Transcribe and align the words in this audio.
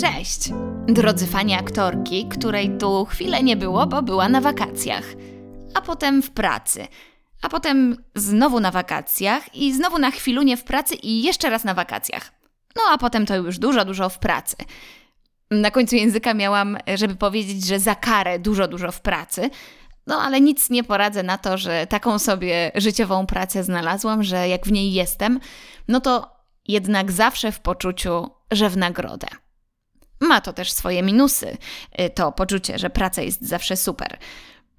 Cześć! 0.00 0.40
Drodzy 0.86 1.26
fani 1.26 1.54
aktorki, 1.54 2.28
której 2.28 2.78
tu 2.78 3.04
chwilę 3.04 3.42
nie 3.42 3.56
było, 3.56 3.86
bo 3.86 4.02
była 4.02 4.28
na 4.28 4.40
wakacjach, 4.40 5.04
a 5.74 5.80
potem 5.80 6.22
w 6.22 6.30
pracy, 6.30 6.86
a 7.42 7.48
potem 7.48 7.96
znowu 8.14 8.60
na 8.60 8.70
wakacjach 8.70 9.54
i 9.54 9.74
znowu 9.74 9.98
na 9.98 10.10
chwilunie 10.10 10.56
w 10.56 10.64
pracy 10.64 10.94
i 10.94 11.22
jeszcze 11.22 11.50
raz 11.50 11.64
na 11.64 11.74
wakacjach. 11.74 12.32
No 12.76 12.82
a 12.90 12.98
potem 12.98 13.26
to 13.26 13.36
już 13.36 13.58
dużo, 13.58 13.84
dużo 13.84 14.08
w 14.08 14.18
pracy. 14.18 14.56
Na 15.50 15.70
końcu 15.70 15.96
języka 15.96 16.34
miałam, 16.34 16.78
żeby 16.94 17.14
powiedzieć, 17.14 17.66
że 17.66 17.78
za 17.78 17.94
karę 17.94 18.38
dużo, 18.38 18.68
dużo 18.68 18.92
w 18.92 19.00
pracy. 19.00 19.50
No 20.06 20.20
ale 20.22 20.40
nic 20.40 20.70
nie 20.70 20.84
poradzę 20.84 21.22
na 21.22 21.38
to, 21.38 21.58
że 21.58 21.86
taką 21.86 22.18
sobie 22.18 22.72
życiową 22.74 23.26
pracę 23.26 23.64
znalazłam, 23.64 24.22
że 24.22 24.48
jak 24.48 24.66
w 24.66 24.72
niej 24.72 24.92
jestem, 24.92 25.40
no 25.88 26.00
to 26.00 26.36
jednak 26.68 27.12
zawsze 27.12 27.52
w 27.52 27.60
poczuciu, 27.60 28.30
że 28.50 28.68
w 28.70 28.76
nagrodę. 28.76 29.28
Ma 30.20 30.40
to 30.40 30.52
też 30.52 30.72
swoje 30.72 31.02
minusy, 31.02 31.56
y, 32.00 32.10
to 32.10 32.32
poczucie, 32.32 32.78
że 32.78 32.90
praca 32.90 33.22
jest 33.22 33.42
zawsze 33.42 33.76
super. 33.76 34.18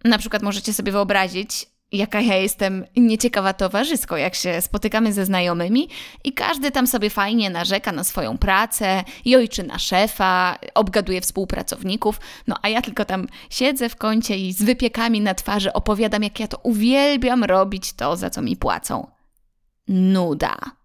Na 0.03 0.17
przykład 0.17 0.41
możecie 0.41 0.73
sobie 0.73 0.91
wyobrazić, 0.91 1.67
jaka 1.91 2.21
ja 2.21 2.35
jestem 2.35 2.85
nieciekawa 2.97 3.53
towarzysko, 3.53 4.17
jak 4.17 4.35
się 4.35 4.61
spotykamy 4.61 5.13
ze 5.13 5.25
znajomymi 5.25 5.89
i 6.23 6.33
każdy 6.33 6.71
tam 6.71 6.87
sobie 6.87 7.09
fajnie 7.09 7.49
narzeka 7.49 7.91
na 7.91 8.03
swoją 8.03 8.37
pracę, 8.37 9.03
jojczy 9.25 9.63
na 9.63 9.79
szefa, 9.79 10.57
obgaduje 10.73 11.21
współpracowników, 11.21 12.19
no 12.47 12.55
a 12.61 12.69
ja 12.69 12.81
tylko 12.81 13.05
tam 13.05 13.27
siedzę 13.49 13.89
w 13.89 13.95
kącie 13.95 14.37
i 14.37 14.53
z 14.53 14.63
wypiekami 14.63 15.21
na 15.21 15.33
twarzy 15.33 15.73
opowiadam, 15.73 16.23
jak 16.23 16.39
ja 16.39 16.47
to 16.47 16.57
uwielbiam 16.63 17.43
robić 17.43 17.93
to, 17.93 18.15
za 18.15 18.29
co 18.29 18.41
mi 18.41 18.57
płacą. 18.57 19.07
Nuda. 19.87 20.78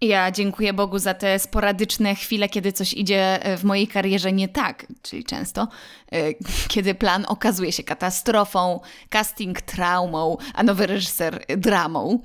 Ja 0.00 0.30
dziękuję 0.30 0.72
Bogu 0.72 0.98
za 0.98 1.14
te 1.14 1.38
sporadyczne 1.38 2.14
chwile, 2.14 2.48
kiedy 2.48 2.72
coś 2.72 2.94
idzie 2.94 3.44
e, 3.44 3.56
w 3.56 3.64
mojej 3.64 3.88
karierze 3.88 4.32
nie 4.32 4.48
tak, 4.48 4.86
czyli 5.02 5.24
często, 5.24 5.68
e, 6.12 6.34
kiedy 6.72 6.94
plan 6.94 7.24
okazuje 7.28 7.72
się 7.72 7.82
katastrofą, 7.82 8.80
casting 9.08 9.60
traumą, 9.60 10.36
a 10.54 10.62
nowy 10.62 10.86
reżyser 10.86 11.44
dramą, 11.56 12.22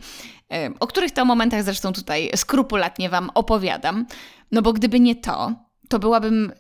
e, 0.52 0.70
o 0.80 0.88
których 0.88 1.12
to 1.12 1.26
momentach 1.26 1.64
zresztą 1.64 1.94
tutaj 1.94 2.32
skrupulatnie 2.36 3.10
Wam 3.10 3.30
opowiadam. 3.34 4.06
No 4.52 4.62
bo 4.62 4.74
gdyby 4.74 5.00
nie 5.00 5.16
to, 5.16 5.54
to 5.90 6.00
byłabym 6.00 6.54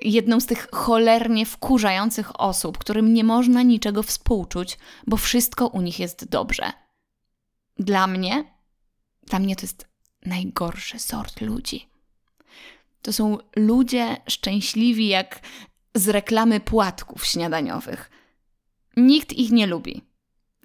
jedną 0.00 0.40
z 0.40 0.46
tych 0.46 0.68
cholernie 0.72 1.46
wkurzających 1.46 2.40
osób, 2.40 2.78
którym 2.78 3.14
nie 3.14 3.24
można 3.24 3.62
niczego 3.62 4.02
współczuć, 4.02 4.78
bo 5.06 5.16
wszystko 5.16 5.66
u 5.66 5.80
nich 5.80 6.00
jest 6.00 6.28
dobrze. 6.28 6.72
Dla 7.78 8.06
mnie, 8.06 8.44
dla 9.26 9.38
mnie 9.38 9.56
to 9.56 9.62
jest 9.62 9.95
najgorszy 10.26 10.98
sort 10.98 11.40
ludzi. 11.40 11.88
To 13.02 13.12
są 13.12 13.38
ludzie 13.56 14.16
szczęśliwi 14.28 15.08
jak 15.08 15.40
z 15.94 16.08
reklamy 16.08 16.60
płatków 16.60 17.26
śniadaniowych. 17.26 18.10
Nikt 18.96 19.32
ich 19.32 19.50
nie 19.50 19.66
lubi. 19.66 20.02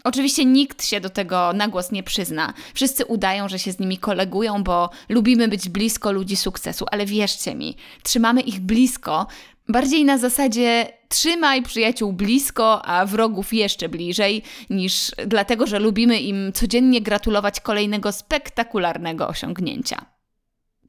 Oczywiście 0.03 0.45
nikt 0.45 0.86
się 0.86 1.02
do 1.02 1.09
tego 1.09 1.53
na 1.53 1.68
głos 1.68 1.92
nie 1.92 2.03
przyzna. 2.03 2.53
Wszyscy 2.73 3.06
udają, 3.06 3.50
że 3.50 3.59
się 3.59 3.72
z 3.72 3.80
nimi 3.80 3.98
kolegują, 3.98 4.64
bo 4.64 4.90
lubimy 5.09 5.48
być 5.48 5.70
blisko 5.70 6.12
ludzi 6.12 6.36
sukcesu, 6.36 6.86
ale 6.92 7.06
wierzcie 7.06 7.56
mi, 7.56 7.75
trzymamy 8.03 8.42
ich 8.42 8.59
blisko, 8.59 9.28
bardziej 9.68 10.06
na 10.06 10.18
zasadzie 10.18 10.94
trzymaj 11.12 11.64
przyjaciół 11.64 12.14
blisko, 12.14 12.86
a 12.86 13.06
wrogów 13.06 13.54
jeszcze 13.54 13.90
bliżej, 13.90 14.44
niż 14.70 15.12
dlatego, 15.28 15.68
że 15.68 15.80
lubimy 15.80 16.20
im 16.20 16.53
codziennie 16.53 17.02
gratulować 17.02 17.59
kolejnego 17.59 18.12
spektakularnego 18.12 19.28
osiągnięcia. 19.28 20.06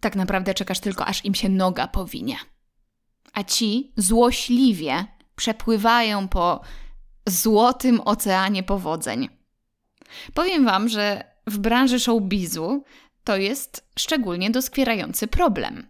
Tak 0.00 0.16
naprawdę 0.16 0.54
czekasz 0.54 0.80
tylko, 0.80 1.06
aż 1.06 1.24
im 1.24 1.34
się 1.34 1.48
noga 1.48 1.88
powinie. 1.88 2.36
A 3.32 3.44
ci 3.44 3.92
złośliwie 3.96 5.04
przepływają 5.36 6.28
po 6.28 6.60
złotym 7.26 8.00
oceanie 8.00 8.62
powodzeń. 8.62 9.28
Powiem 10.34 10.64
Wam, 10.64 10.88
że 10.88 11.24
w 11.46 11.58
branży 11.58 12.00
showbizu 12.00 12.84
to 13.24 13.36
jest 13.36 13.90
szczególnie 13.98 14.50
doskwierający 14.50 15.26
problem. 15.26 15.86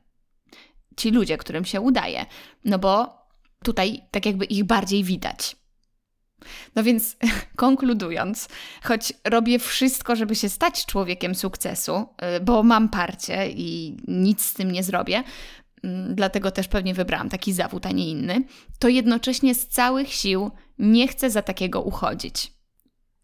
Ci 0.96 1.10
ludzie, 1.10 1.38
którym 1.38 1.64
się 1.64 1.80
udaje, 1.80 2.26
no 2.64 2.78
bo 2.78 3.21
tutaj 3.62 4.00
tak 4.10 4.26
jakby 4.26 4.44
ich 4.44 4.64
bardziej 4.64 5.04
widać. 5.04 5.56
No 6.74 6.82
więc 6.82 7.16
konkludując, 7.56 8.48
choć 8.82 9.12
robię 9.24 9.58
wszystko, 9.58 10.16
żeby 10.16 10.34
się 10.34 10.48
stać 10.48 10.86
człowiekiem 10.86 11.34
sukcesu, 11.34 12.06
y, 12.36 12.40
bo 12.40 12.62
mam 12.62 12.88
parcie 12.88 13.50
i 13.50 13.96
nic 14.08 14.44
z 14.44 14.54
tym 14.54 14.72
nie 14.72 14.82
zrobię, 14.82 15.22
mm, 15.84 16.14
dlatego 16.14 16.50
też 16.50 16.68
pewnie 16.68 16.94
wybrałam 16.94 17.28
taki 17.28 17.52
zawód, 17.52 17.86
a 17.86 17.90
nie 17.90 18.10
inny, 18.10 18.44
to 18.78 18.88
jednocześnie 18.88 19.54
z 19.54 19.68
całych 19.68 20.12
sił 20.12 20.50
nie 20.78 21.08
chcę 21.08 21.30
za 21.30 21.42
takiego 21.42 21.82
uchodzić. 21.82 22.52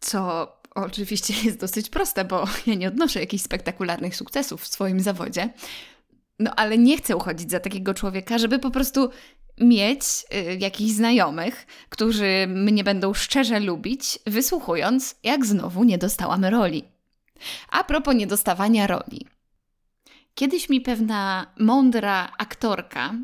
Co 0.00 0.52
oczywiście 0.74 1.34
jest 1.44 1.60
dosyć 1.60 1.90
proste, 1.90 2.24
bo 2.24 2.44
ja 2.66 2.74
nie 2.74 2.88
odnoszę 2.88 3.20
jakichś 3.20 3.44
spektakularnych 3.44 4.16
sukcesów 4.16 4.62
w 4.62 4.68
swoim 4.68 5.00
zawodzie. 5.00 5.52
No 6.38 6.54
ale 6.54 6.78
nie 6.78 6.96
chcę 6.96 7.16
uchodzić 7.16 7.50
za 7.50 7.60
takiego 7.60 7.94
człowieka, 7.94 8.38
żeby 8.38 8.58
po 8.58 8.70
prostu 8.70 9.10
mieć 9.60 10.02
y, 10.34 10.58
jakichś 10.60 10.92
znajomych, 10.92 11.66
którzy 11.88 12.46
mnie 12.48 12.84
będą 12.84 13.14
szczerze 13.14 13.60
lubić, 13.60 14.18
wysłuchując, 14.26 15.16
jak 15.22 15.46
znowu 15.46 15.84
nie 15.84 15.98
dostałam 15.98 16.44
roli. 16.44 16.84
A 17.68 17.84
propos 17.84 18.14
niedostawania 18.14 18.86
roli. 18.86 19.26
Kiedyś 20.34 20.68
mi 20.68 20.80
pewna 20.80 21.46
mądra 21.58 22.32
aktorka, 22.38 23.14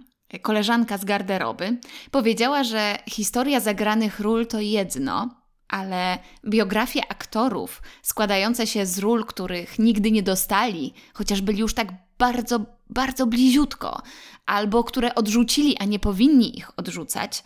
koleżanka 0.42 0.98
z 0.98 1.04
garderoby, 1.04 1.78
powiedziała, 2.10 2.64
że 2.64 2.98
historia 3.08 3.60
zagranych 3.60 4.20
ról 4.20 4.46
to 4.46 4.60
jedno, 4.60 5.44
ale 5.68 6.18
biografie 6.44 7.00
aktorów 7.08 7.82
składające 8.02 8.66
się 8.66 8.86
z 8.86 8.98
ról, 8.98 9.24
których 9.24 9.78
nigdy 9.78 10.10
nie 10.10 10.22
dostali, 10.22 10.94
chociaż 11.14 11.40
byli 11.40 11.58
już 11.58 11.74
tak 11.74 11.88
bardzo, 12.18 12.66
bardzo 12.94 13.26
bliziutko, 13.26 14.02
albo 14.46 14.84
które 14.84 15.14
odrzucili, 15.14 15.76
a 15.78 15.84
nie 15.84 15.98
powinni 15.98 16.58
ich 16.58 16.78
odrzucać, 16.78 17.44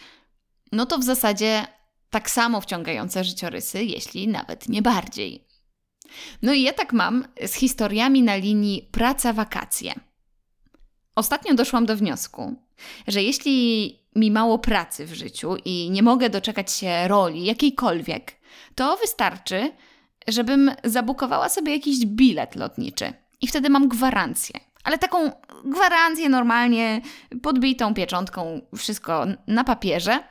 no 0.72 0.86
to 0.86 0.98
w 0.98 1.04
zasadzie 1.04 1.66
tak 2.10 2.30
samo 2.30 2.60
wciągające 2.60 3.24
życiorysy, 3.24 3.84
jeśli 3.84 4.28
nawet 4.28 4.68
nie 4.68 4.82
bardziej. 4.82 5.44
No 6.42 6.52
i 6.52 6.62
ja 6.62 6.72
tak 6.72 6.92
mam 6.92 7.24
z 7.46 7.54
historiami 7.54 8.22
na 8.22 8.36
linii 8.36 8.88
praca-wakacje. 8.92 9.94
Ostatnio 11.14 11.54
doszłam 11.54 11.86
do 11.86 11.96
wniosku, 11.96 12.54
że 13.06 13.22
jeśli 13.22 13.98
mi 14.16 14.30
mało 14.30 14.58
pracy 14.58 15.06
w 15.06 15.14
życiu 15.14 15.56
i 15.64 15.90
nie 15.90 16.02
mogę 16.02 16.30
doczekać 16.30 16.72
się 16.72 17.08
roli 17.08 17.44
jakiejkolwiek, 17.44 18.36
to 18.74 18.96
wystarczy, 18.96 19.72
żebym 20.28 20.70
zabukowała 20.84 21.48
sobie 21.48 21.72
jakiś 21.72 22.06
bilet 22.06 22.56
lotniczy 22.56 23.12
i 23.40 23.46
wtedy 23.46 23.70
mam 23.70 23.88
gwarancję. 23.88 24.60
Ale 24.88 24.98
taką 24.98 25.32
gwarancję 25.64 26.28
normalnie 26.28 27.00
podbitą 27.42 27.94
pieczątką, 27.94 28.60
wszystko 28.76 29.26
na 29.46 29.64
papierze, 29.64 30.22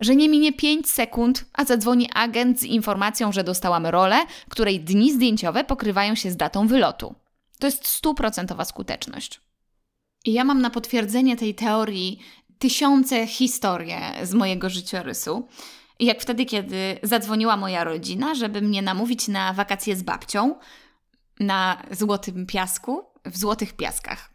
że 0.00 0.16
nie 0.16 0.28
minie 0.28 0.52
5 0.52 0.90
sekund, 0.90 1.44
a 1.52 1.64
zadzwoni 1.64 2.10
agent 2.14 2.60
z 2.60 2.62
informacją, 2.62 3.32
że 3.32 3.44
dostałam 3.44 3.86
rolę, 3.86 4.16
której 4.48 4.80
dni 4.80 5.12
zdjęciowe 5.12 5.64
pokrywają 5.64 6.14
się 6.14 6.30
z 6.30 6.36
datą 6.36 6.66
wylotu. 6.66 7.14
To 7.58 7.66
jest 7.66 7.86
stuprocentowa 7.86 8.64
skuteczność. 8.64 9.40
I 10.24 10.32
ja 10.32 10.44
mam 10.44 10.62
na 10.62 10.70
potwierdzenie 10.70 11.36
tej 11.36 11.54
teorii 11.54 12.18
tysiące 12.58 13.26
historie 13.26 14.00
z 14.22 14.34
mojego 14.34 14.70
życiorysu. 14.70 15.48
Jak 16.00 16.20
wtedy, 16.20 16.44
kiedy 16.44 16.98
zadzwoniła 17.02 17.56
moja 17.56 17.84
rodzina, 17.84 18.34
żeby 18.34 18.62
mnie 18.62 18.82
namówić 18.82 19.28
na 19.28 19.52
wakacje 19.52 19.96
z 19.96 20.02
babcią 20.02 20.54
na 21.40 21.82
Złotym 21.90 22.46
Piasku, 22.46 23.11
w 23.24 23.38
Złotych 23.38 23.72
Piaskach. 23.72 24.30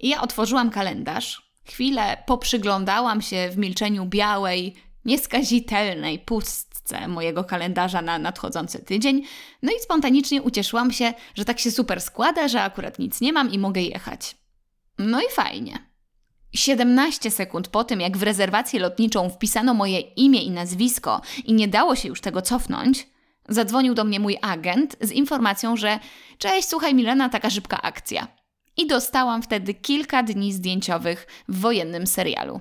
I 0.00 0.08
ja 0.08 0.20
otworzyłam 0.20 0.70
kalendarz, 0.70 1.52
chwilę 1.64 2.22
poprzyglądałam 2.26 3.22
się 3.22 3.48
w 3.52 3.58
milczeniu 3.58 4.06
białej, 4.06 4.74
nieskazitelnej 5.04 6.18
pustce 6.18 7.08
mojego 7.08 7.44
kalendarza 7.44 8.02
na 8.02 8.18
nadchodzący 8.18 8.78
tydzień, 8.78 9.22
no 9.62 9.72
i 9.72 9.80
spontanicznie 9.82 10.42
ucieszyłam 10.42 10.92
się, 10.92 11.14
że 11.34 11.44
tak 11.44 11.60
się 11.60 11.70
super 11.70 12.00
składa, 12.00 12.48
że 12.48 12.62
akurat 12.62 12.98
nic 12.98 13.20
nie 13.20 13.32
mam 13.32 13.52
i 13.52 13.58
mogę 13.58 13.80
jechać. 13.80 14.36
No 14.98 15.20
i 15.20 15.32
fajnie. 15.32 15.94
17 16.52 17.30
sekund 17.30 17.68
po 17.68 17.84
tym, 17.84 18.00
jak 18.00 18.16
w 18.16 18.22
rezerwację 18.22 18.80
lotniczą 18.80 19.30
wpisano 19.30 19.74
moje 19.74 20.00
imię 20.00 20.42
i 20.42 20.50
nazwisko 20.50 21.20
i 21.44 21.52
nie 21.52 21.68
dało 21.68 21.96
się 21.96 22.08
już 22.08 22.20
tego 22.20 22.42
cofnąć, 22.42 23.06
zadzwonił 23.48 23.94
do 23.94 24.04
mnie 24.04 24.20
mój 24.20 24.38
agent 24.42 24.96
z 25.00 25.12
informacją, 25.12 25.76
że 25.76 25.98
cześć, 26.38 26.68
słuchaj 26.68 26.94
Milena, 26.94 27.28
taka 27.28 27.50
szybka 27.50 27.82
akcja. 27.82 28.28
I 28.76 28.86
dostałam 28.86 29.42
wtedy 29.42 29.74
kilka 29.74 30.22
dni 30.22 30.52
zdjęciowych 30.52 31.26
w 31.48 31.60
wojennym 31.60 32.06
serialu. 32.06 32.60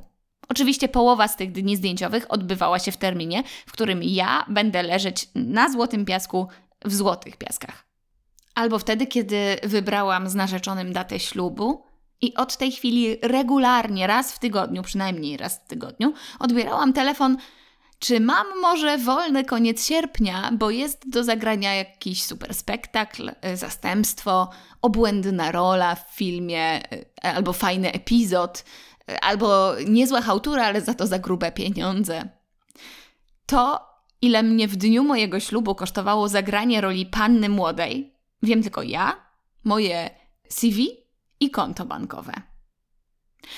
Oczywiście 0.50 0.89
połowa 0.89 1.27
z 1.27 1.35
tych 1.35 1.51
dni 1.51 1.75
zdjęciowych 1.75 2.31
odbywała 2.31 2.80
się 2.80 2.91
w 2.91 2.97
terminie, 2.97 3.44
w 3.65 3.71
którym 3.71 4.03
ja 4.03 4.45
będę 4.50 4.83
leżeć 4.83 5.30
na 5.35 5.71
złotym 5.71 6.06
piasku 6.06 6.47
w 6.85 6.94
złotych 6.94 7.38
piaskach. 7.38 7.85
Albo 8.56 8.80
wtedy, 8.80 9.07
kiedy 9.07 9.57
wybrałam 9.63 10.30
z 10.30 10.35
narzeczonym 10.35 10.94
datę 10.94 11.19
ślubu 11.19 11.83
I 12.21 12.33
od 12.33 12.57
tej 12.57 12.71
chwili 12.71 13.18
regularnie, 13.21 14.07
raz 14.07 14.33
w 14.33 14.39
tygodniu, 14.39 14.83
przynajmniej 14.83 15.38
raz 15.38 15.57
w 15.57 15.68
tygodniu, 15.68 16.13
odbierałam 16.39 16.94
telefon 16.94 17.38
czy 18.03 18.19
mam 18.19 18.47
może 18.61 18.97
wolny 18.97 19.45
koniec 19.45 19.88
sierpnia, 19.88 20.51
bo 20.53 20.69
jest 20.69 21.09
do 21.09 21.23
zagrania 21.23 21.75
jakiś 21.75 22.23
super 22.23 22.53
spektakl, 22.53 23.29
y, 23.29 23.57
zastępstwo, 23.57 24.50
obłędna 24.81 25.51
rola 25.51 25.95
w 25.95 26.15
filmie, 26.15 26.94
y, 26.94 27.05
albo 27.21 27.53
fajny 27.53 27.91
epizod, 27.91 28.63
y, 29.11 29.19
albo 29.19 29.75
niezła 29.88 30.21
hałtura, 30.21 30.65
ale 30.65 30.81
za 30.81 30.94
to 30.94 31.07
za 31.07 31.19
grube 31.19 31.51
pieniądze. 31.51 32.29
To, 33.45 33.89
ile 34.21 34.44
mnie 34.44 34.67
w 34.67 34.75
dniu 34.75 35.03
mojego 35.03 35.39
ślubu 35.39 35.75
kosztowało 35.75 36.29
zagranie 36.29 36.81
roli 36.81 37.06
panny 37.06 37.49
młodej, 37.49 38.13
wiem 38.41 38.63
tylko 38.63 38.83
ja, 38.83 39.25
moje 39.63 40.09
CV 40.49 40.88
i 41.39 41.51
konto 41.51 41.85
bankowe. 41.85 42.33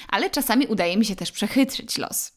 Ale 0.08 0.30
czasami 0.30 0.68
udaje 0.68 0.98
mi 0.98 1.06
się 1.06 1.16
też 1.16 1.32
przechytrzyć 1.32 1.98
los. 1.98 2.35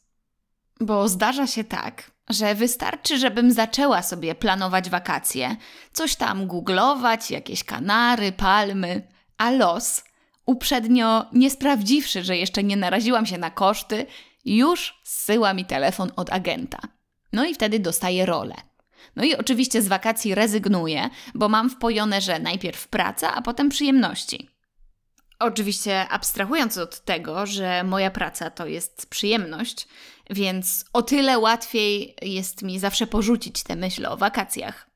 Bo 0.81 1.09
zdarza 1.09 1.47
się 1.47 1.65
tak, 1.65 2.11
że 2.31 2.55
wystarczy, 2.55 3.19
żebym 3.19 3.53
zaczęła 3.53 4.03
sobie 4.03 4.35
planować 4.35 4.91
wakacje, 4.91 5.57
coś 5.93 6.17
tam 6.17 6.47
googlować, 6.47 7.31
jakieś 7.31 7.65
kanary, 7.65 8.33
palmy, 8.33 9.03
a 9.39 9.51
los, 9.51 10.05
uprzednio 10.47 11.27
nie 11.33 11.51
sprawdziwszy, 11.51 12.25
że 12.25 12.37
jeszcze 12.37 12.63
nie 12.63 12.77
naraziłam 12.77 13.27
się 13.27 13.39
na 13.39 13.51
koszty, 13.51 14.07
już 14.45 15.01
zsyła 15.05 15.55
mi 15.55 15.65
telefon 15.65 16.11
od 16.17 16.33
agenta. 16.33 16.79
No 17.33 17.45
i 17.45 17.55
wtedy 17.55 17.79
dostaję 17.79 18.27
rolę. 18.27 18.55
No 19.17 19.25
i 19.25 19.35
oczywiście 19.35 19.83
z 19.83 19.89
wakacji 19.89 20.35
rezygnuję, 20.35 21.11
bo 21.35 21.49
mam 21.49 21.71
wpojone, 21.71 22.21
że 22.21 22.39
najpierw 22.39 22.89
praca, 22.89 23.35
a 23.35 23.43
potem 23.43 23.69
przyjemności. 23.69 24.51
Oczywiście 25.39 26.09
abstrahując 26.09 26.79
od 26.79 27.01
tego, 27.01 27.47
że 27.47 27.85
moja 27.85 28.11
praca 28.11 28.51
to 28.51 28.67
jest 28.67 29.07
przyjemność, 29.11 29.89
więc 30.31 30.85
o 30.93 31.03
tyle 31.03 31.39
łatwiej 31.39 32.15
jest 32.23 32.63
mi 32.63 32.79
zawsze 32.79 33.07
porzucić 33.07 33.63
tę 33.63 33.77
myśl 33.77 34.07
o 34.07 34.17
wakacjach. 34.17 34.89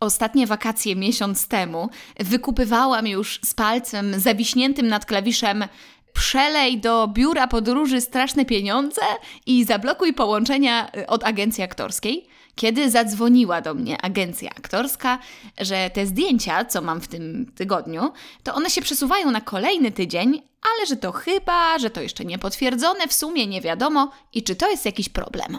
Ostatnie 0.00 0.46
wakacje 0.46 0.96
miesiąc 0.96 1.48
temu 1.48 1.90
wykupywałam 2.20 3.06
już 3.06 3.40
z 3.44 3.54
palcem 3.54 4.20
zawiśniętym 4.20 4.88
nad 4.88 5.06
klawiszem 5.06 5.64
przelej 6.12 6.80
do 6.80 7.08
biura 7.08 7.46
podróży 7.46 8.00
straszne 8.00 8.44
pieniądze 8.44 9.02
i 9.46 9.64
zablokuj 9.64 10.14
połączenia 10.14 10.90
od 11.06 11.24
agencji 11.24 11.64
aktorskiej, 11.64 12.28
kiedy 12.60 12.90
zadzwoniła 12.90 13.60
do 13.60 13.74
mnie 13.74 14.02
agencja 14.02 14.50
aktorska, 14.50 15.18
że 15.58 15.90
te 15.90 16.06
zdjęcia, 16.06 16.64
co 16.64 16.82
mam 16.82 17.00
w 17.00 17.08
tym 17.08 17.52
tygodniu, 17.54 18.12
to 18.42 18.54
one 18.54 18.70
się 18.70 18.82
przesuwają 18.82 19.30
na 19.30 19.40
kolejny 19.40 19.92
tydzień, 19.92 20.42
ale 20.74 20.86
że 20.86 20.96
to 20.96 21.12
chyba, 21.12 21.78
że 21.78 21.90
to 21.90 22.00
jeszcze 22.00 22.24
nie 22.24 22.38
potwierdzone, 22.38 23.08
w 23.08 23.12
sumie 23.12 23.46
nie 23.46 23.60
wiadomo 23.60 24.10
i 24.32 24.42
czy 24.42 24.56
to 24.56 24.70
jest 24.70 24.86
jakiś 24.86 25.08
problem. 25.08 25.58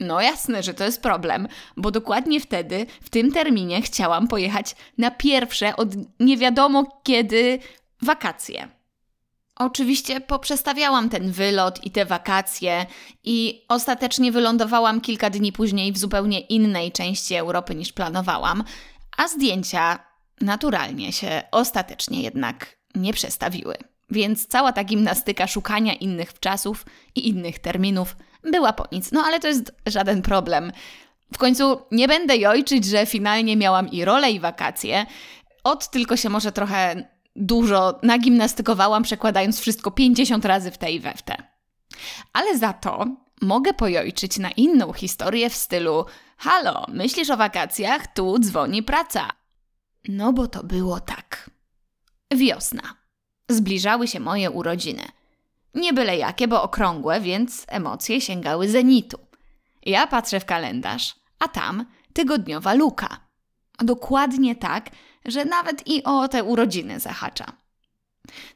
No 0.00 0.20
jasne, 0.20 0.62
że 0.62 0.74
to 0.74 0.84
jest 0.84 1.02
problem, 1.02 1.48
bo 1.76 1.90
dokładnie 1.90 2.40
wtedy, 2.40 2.86
w 3.02 3.10
tym 3.10 3.32
terminie, 3.32 3.82
chciałam 3.82 4.28
pojechać 4.28 4.76
na 4.98 5.10
pierwsze 5.10 5.76
od 5.76 5.88
nie 6.20 6.36
wiadomo 6.36 7.00
kiedy 7.02 7.58
wakacje. 8.02 8.68
Oczywiście 9.66 10.20
poprzestawiałam 10.20 11.08
ten 11.08 11.32
wylot 11.32 11.86
i 11.86 11.90
te 11.90 12.04
wakacje 12.04 12.86
i 13.24 13.64
ostatecznie 13.68 14.32
wylądowałam 14.32 15.00
kilka 15.00 15.30
dni 15.30 15.52
później 15.52 15.92
w 15.92 15.98
zupełnie 15.98 16.40
innej 16.40 16.92
części 16.92 17.34
Europy 17.34 17.74
niż 17.74 17.92
planowałam, 17.92 18.64
a 19.16 19.28
zdjęcia 19.28 19.98
naturalnie 20.40 21.12
się 21.12 21.42
ostatecznie 21.50 22.22
jednak 22.22 22.76
nie 22.94 23.12
przestawiły. 23.12 23.74
Więc 24.10 24.46
cała 24.46 24.72
ta 24.72 24.84
gimnastyka 24.84 25.46
szukania 25.46 25.94
innych 25.94 26.40
czasów 26.40 26.86
i 27.14 27.28
innych 27.28 27.58
terminów 27.58 28.16
była 28.42 28.72
po 28.72 28.84
nic. 28.92 29.12
No 29.12 29.22
ale 29.26 29.40
to 29.40 29.48
jest 29.48 29.74
żaden 29.86 30.22
problem. 30.22 30.72
W 31.34 31.38
końcu 31.38 31.80
nie 31.90 32.08
będę 32.08 32.36
jojczyć, 32.36 32.84
że 32.84 33.06
finalnie 33.06 33.56
miałam 33.56 33.90
i 33.90 34.04
rolę, 34.04 34.30
i 34.30 34.40
wakacje. 34.40 35.06
Od 35.64 35.90
tylko 35.90 36.16
się 36.16 36.28
może 36.28 36.52
trochę 36.52 37.08
dużo 37.36 37.98
nagimnastykowałam, 38.02 39.02
przekładając 39.02 39.60
wszystko 39.60 39.90
50 39.90 40.44
razy 40.44 40.70
w 40.70 40.78
te 40.78 40.92
i 40.92 41.00
we 41.00 41.14
w 41.14 41.22
te. 41.22 41.36
Ale 42.32 42.58
za 42.58 42.72
to 42.72 43.06
mogę 43.42 43.74
pojojczyć 43.74 44.38
na 44.38 44.50
inną 44.50 44.92
historię 44.92 45.50
w 45.50 45.54
stylu 45.54 46.04
Halo, 46.36 46.86
myślisz 46.88 47.30
o 47.30 47.36
wakacjach? 47.36 48.06
Tu 48.06 48.38
dzwoni 48.38 48.82
praca. 48.82 49.28
No 50.08 50.32
bo 50.32 50.46
to 50.46 50.64
było 50.64 51.00
tak. 51.00 51.50
Wiosna. 52.34 52.82
Zbliżały 53.48 54.08
się 54.08 54.20
moje 54.20 54.50
urodziny. 54.50 55.02
Nie 55.74 55.92
byle 55.92 56.16
jakie, 56.16 56.48
bo 56.48 56.62
okrągłe, 56.62 57.20
więc 57.20 57.64
emocje 57.68 58.20
sięgały 58.20 58.68
zenitu. 58.68 59.18
Ja 59.82 60.06
patrzę 60.06 60.40
w 60.40 60.44
kalendarz, 60.44 61.14
a 61.38 61.48
tam 61.48 61.86
tygodniowa 62.12 62.74
luka. 62.74 63.20
Dokładnie 63.78 64.56
tak, 64.56 64.90
że 65.24 65.44
nawet 65.44 65.88
i 65.88 66.04
o 66.04 66.28
te 66.28 66.44
urodziny 66.44 67.00
zahacza. 67.00 67.44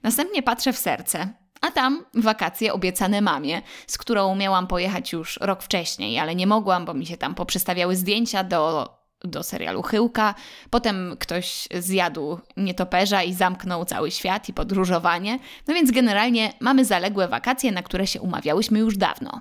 Następnie 0.03 0.43
patrzę 0.43 0.73
w 0.73 0.79
serce, 0.79 1.29
a 1.61 1.71
tam 1.71 2.05
wakacje 2.15 2.73
obiecane 2.73 3.21
mamie, 3.21 3.63
z 3.87 3.99
którą 3.99 4.35
miałam 4.35 4.67
pojechać 4.67 5.13
już 5.13 5.39
rok 5.41 5.63
wcześniej, 5.63 6.19
ale 6.19 6.35
nie 6.35 6.47
mogłam, 6.47 6.85
bo 6.85 6.95
mi 6.95 7.07
się 7.07 7.17
tam 7.17 7.35
poprzestawiały 7.35 7.97
zdjęcia 7.97 8.45
do, 8.45 8.91
do 9.25 9.43
serialu 9.43 9.83
Chyłka. 9.83 10.35
Potem 10.71 11.17
ktoś 11.21 11.69
zjadł 11.75 12.39
nietoperza 12.57 13.23
i 13.23 13.35
zamknął 13.35 13.85
cały 13.85 14.11
świat 14.11 14.49
i 14.49 14.53
podróżowanie. 14.53 15.39
No 15.67 15.75
więc 15.75 15.91
generalnie 15.91 16.53
mamy 16.61 16.85
zaległe 16.85 17.29
wakacje, 17.29 17.73
na 17.73 17.83
które 17.83 18.07
się 18.07 18.21
umawiałyśmy 18.21 18.79
już 18.79 18.97
dawno. 18.97 19.41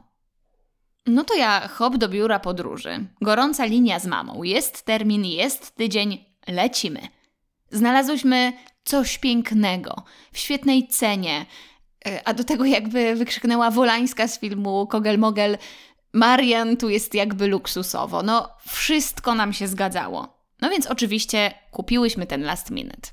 No 1.08 1.24
to 1.24 1.36
ja 1.36 1.68
hop 1.68 1.98
do 1.98 2.10
biura 2.10 2.40
podróży. 2.40 3.08
Gorąca 3.22 3.66
linia 3.66 4.00
z 4.00 4.08
mamą. 4.08 4.44
Jest 4.44 4.86
termin, 4.86 5.26
jest 5.26 5.76
tydzień, 5.76 6.26
lecimy. 6.48 7.00
Znalazłyśmy 7.76 8.54
coś 8.84 9.18
pięknego, 9.18 10.04
w 10.32 10.38
świetnej 10.38 10.88
cenie, 10.88 11.46
e, 12.08 12.28
a 12.28 12.34
do 12.34 12.44
tego 12.44 12.66
jakby 12.66 13.16
wykrzyknęła 13.16 13.72
Wolańska 13.72 14.28
z 14.28 14.40
filmu 14.40 14.88
Kogel 14.88 15.20
Mogel 15.20 15.58
Marian 16.14 16.78
tu 16.78 16.90
jest 16.90 17.14
jakby 17.14 17.48
luksusowo. 17.48 18.24
No, 18.24 18.50
wszystko 18.68 19.36
nam 19.36 19.54
się 19.54 19.68
zgadzało. 19.68 20.48
No 20.62 20.70
więc 20.70 20.88
oczywiście 20.88 21.52
kupiłyśmy 21.72 22.28
ten 22.28 22.44
last 22.44 22.72
minute. 22.72 23.10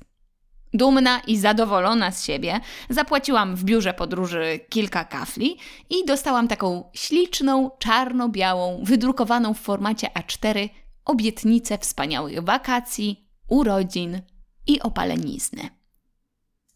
Dumna 0.73 1.21
i 1.27 1.37
zadowolona 1.37 2.11
z 2.11 2.25
siebie, 2.25 2.59
zapłaciłam 2.89 3.55
w 3.55 3.63
biurze 3.63 3.93
podróży 3.93 4.59
kilka 4.69 5.05
kafli 5.05 5.57
i 5.89 6.05
dostałam 6.05 6.47
taką 6.47 6.89
śliczną, 6.93 7.71
czarno-białą, 7.79 8.83
wydrukowaną 8.83 9.53
w 9.53 9.59
formacie 9.59 10.07
A4 10.19 10.69
obietnicę 11.05 11.77
wspaniałych 11.77 12.43
wakacji, 12.43 13.29
urodzin 13.47 14.21
i 14.67 14.81
opalenizny. 14.81 15.69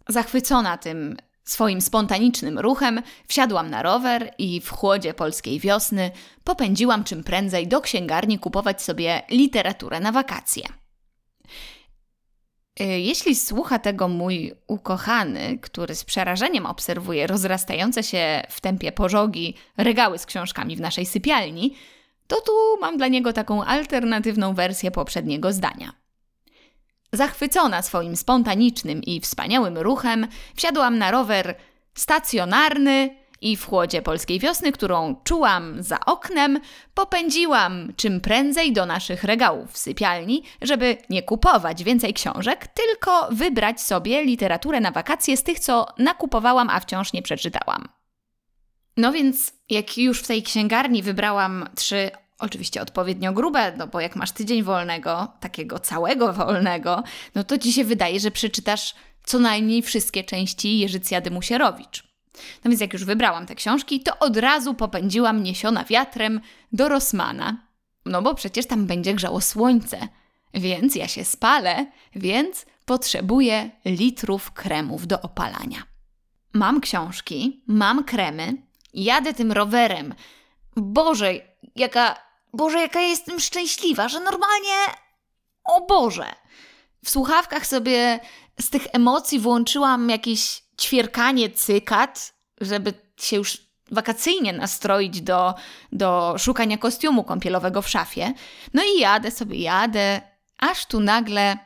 Zachwycona 0.10 0.78
tym 0.78 1.18
swoim 1.44 1.82
spontanicznym 1.82 2.60
ruchem, 2.60 3.02
wsiadłam 3.28 3.70
na 3.70 3.84
rower 3.84 4.34
i 4.38 4.62
w 4.62 4.70
chłodzie 4.70 5.14
polskiej 5.14 5.60
wiosny 5.60 6.12
popędziłam 6.44 7.04
czym 7.04 7.24
prędzej 7.24 7.68
do 7.68 7.82
księgarni 7.82 8.40
kupować 8.40 8.82
sobie 8.82 9.22
literaturę 9.30 10.00
na 10.00 10.12
wakacje. 10.12 10.64
Y, 12.82 12.84
jeśli 12.84 13.36
słucha 13.36 13.80
tego 13.80 14.08
mój 14.08 14.54
ukochany, 14.68 15.60
który 15.62 15.96
z 15.96 16.04
przerażeniem 16.04 16.66
obserwuje 16.66 17.28
rozrastające 17.28 18.04
się 18.04 18.44
w 18.50 18.62
tempie 18.62 18.92
pożogi 18.92 19.56
regały 19.78 20.18
z 20.18 20.26
książkami 20.26 20.76
w 20.76 20.82
naszej 20.82 21.06
sypialni, 21.06 21.76
to 22.28 22.42
tu 22.42 22.52
mam 22.82 22.98
dla 22.98 23.08
niego 23.08 23.34
taką 23.34 23.64
alternatywną 23.64 24.54
wersję 24.54 24.92
poprzedniego 24.92 25.54
zdania. 25.54 26.07
Zachwycona 27.18 27.82
swoim 27.82 28.16
spontanicznym 28.16 29.04
i 29.04 29.22
wspaniałym 29.22 29.78
ruchem, 29.78 30.28
wsiadłam 30.56 30.98
na 30.98 31.12
rower 31.12 31.56
stacjonarny 31.94 33.16
i 33.42 33.58
w 33.58 33.66
chłodzie 33.66 34.02
polskiej 34.02 34.40
wiosny, 34.40 34.72
którą 34.72 35.16
czułam 35.24 35.84
za 35.84 36.00
oknem, 36.00 36.60
popędziłam 36.94 37.94
czym 37.96 38.22
prędzej 38.22 38.74
do 38.74 38.86
naszych 38.86 39.24
regałów 39.24 39.72
w 39.72 39.78
sypialni, 39.78 40.44
żeby 40.62 40.98
nie 41.10 41.24
kupować 41.24 41.84
więcej 41.84 42.14
książek, 42.14 42.68
tylko 42.68 43.28
wybrać 43.32 43.82
sobie 43.82 44.24
literaturę 44.24 44.80
na 44.80 44.92
wakacje 44.92 45.38
z 45.38 45.44
tych, 45.44 45.60
co 45.60 45.88
nakupowałam, 45.98 46.70
a 46.70 46.80
wciąż 46.80 47.14
nie 47.14 47.22
przeczytałam. 47.22 47.88
No 48.98 49.12
więc, 49.12 49.54
jak 49.70 49.98
już 49.98 50.20
w 50.20 50.28
tej 50.28 50.44
księgarni 50.44 51.04
wybrałam 51.04 51.70
trzy 51.76 52.12
Oczywiście 52.40 52.82
odpowiednio 52.82 53.34
grube, 53.34 53.74
no 53.78 53.88
bo 53.88 54.00
jak 54.00 54.16
masz 54.16 54.32
tydzień 54.32 54.64
wolnego, 54.64 55.28
takiego 55.40 55.80
całego 55.80 56.34
wolnego, 56.34 57.04
no 57.36 57.44
to 57.44 57.58
ci 57.58 57.74
się 57.74 57.84
wydaje, 57.84 58.20
że 58.20 58.32
przeczytasz 58.32 58.96
co 59.26 59.40
najmniej 59.40 59.82
wszystkie 59.82 60.24
części 60.24 60.80
Jerzycjady 60.80 61.32
Musierowicz. 61.32 62.08
No 62.64 62.70
więc 62.70 62.82
jak 62.82 62.94
już 62.94 63.06
wybrałam 63.06 63.46
te 63.46 63.56
książki, 63.56 64.00
to 64.00 64.20
od 64.20 64.38
razu 64.38 64.74
popędziłam 64.74 65.44
niesiona 65.44 65.84
wiatrem 65.84 66.42
do 66.72 66.90
Rosmana. 66.90 67.68
No 68.06 68.22
bo 68.22 68.36
przecież 68.36 68.68
tam 68.68 68.86
będzie 68.86 69.14
grzało 69.14 69.42
słońce. 69.42 70.08
Więc 70.54 70.96
ja 70.96 71.08
się 71.08 71.26
spalę, 71.26 71.92
więc 72.16 72.66
potrzebuję 72.86 73.70
litrów 73.86 74.52
kremów 74.52 75.08
do 75.08 75.22
opalania. 75.22 75.84
mam 76.54 76.82
książki, 76.82 77.64
mam 77.68 78.04
kremy, 78.04 78.54
jadę 78.94 79.34
tym 79.34 79.52
rowerem. 79.52 80.14
Boże, 80.76 81.34
jaka, 81.76 82.16
Boże, 82.54 82.80
jaka 82.80 83.02
jestem 83.02 83.40
szczęśliwa, 83.40 84.10
że 84.10 84.20
normalnie, 84.20 84.76
o 85.66 85.86
Boże. 85.86 86.36
W 87.06 87.10
słuchawkach 87.10 87.68
sobie 87.68 88.20
z 88.60 88.70
tych 88.70 88.88
emocji 88.94 89.40
włączyłam 89.40 90.10
jakieś 90.10 90.64
ćwierkanie 90.82 91.50
cykat, 91.50 92.34
żeby 92.62 92.94
się 93.18 93.36
już 93.36 93.68
wakacyjnie 93.92 94.54
nastroić 94.54 95.22
do, 95.22 95.56
do 95.92 96.36
szukania 96.38 96.78
kostiumu 96.78 97.24
kąpielowego 97.24 97.82
w 97.82 97.90
szafie. 97.90 98.34
No 98.74 98.84
i 98.84 99.00
jadę 99.00 99.32
sobie, 99.32 99.58
jadę, 99.58 100.22
aż 100.58 100.86
tu 100.86 101.00
nagle 101.00 101.58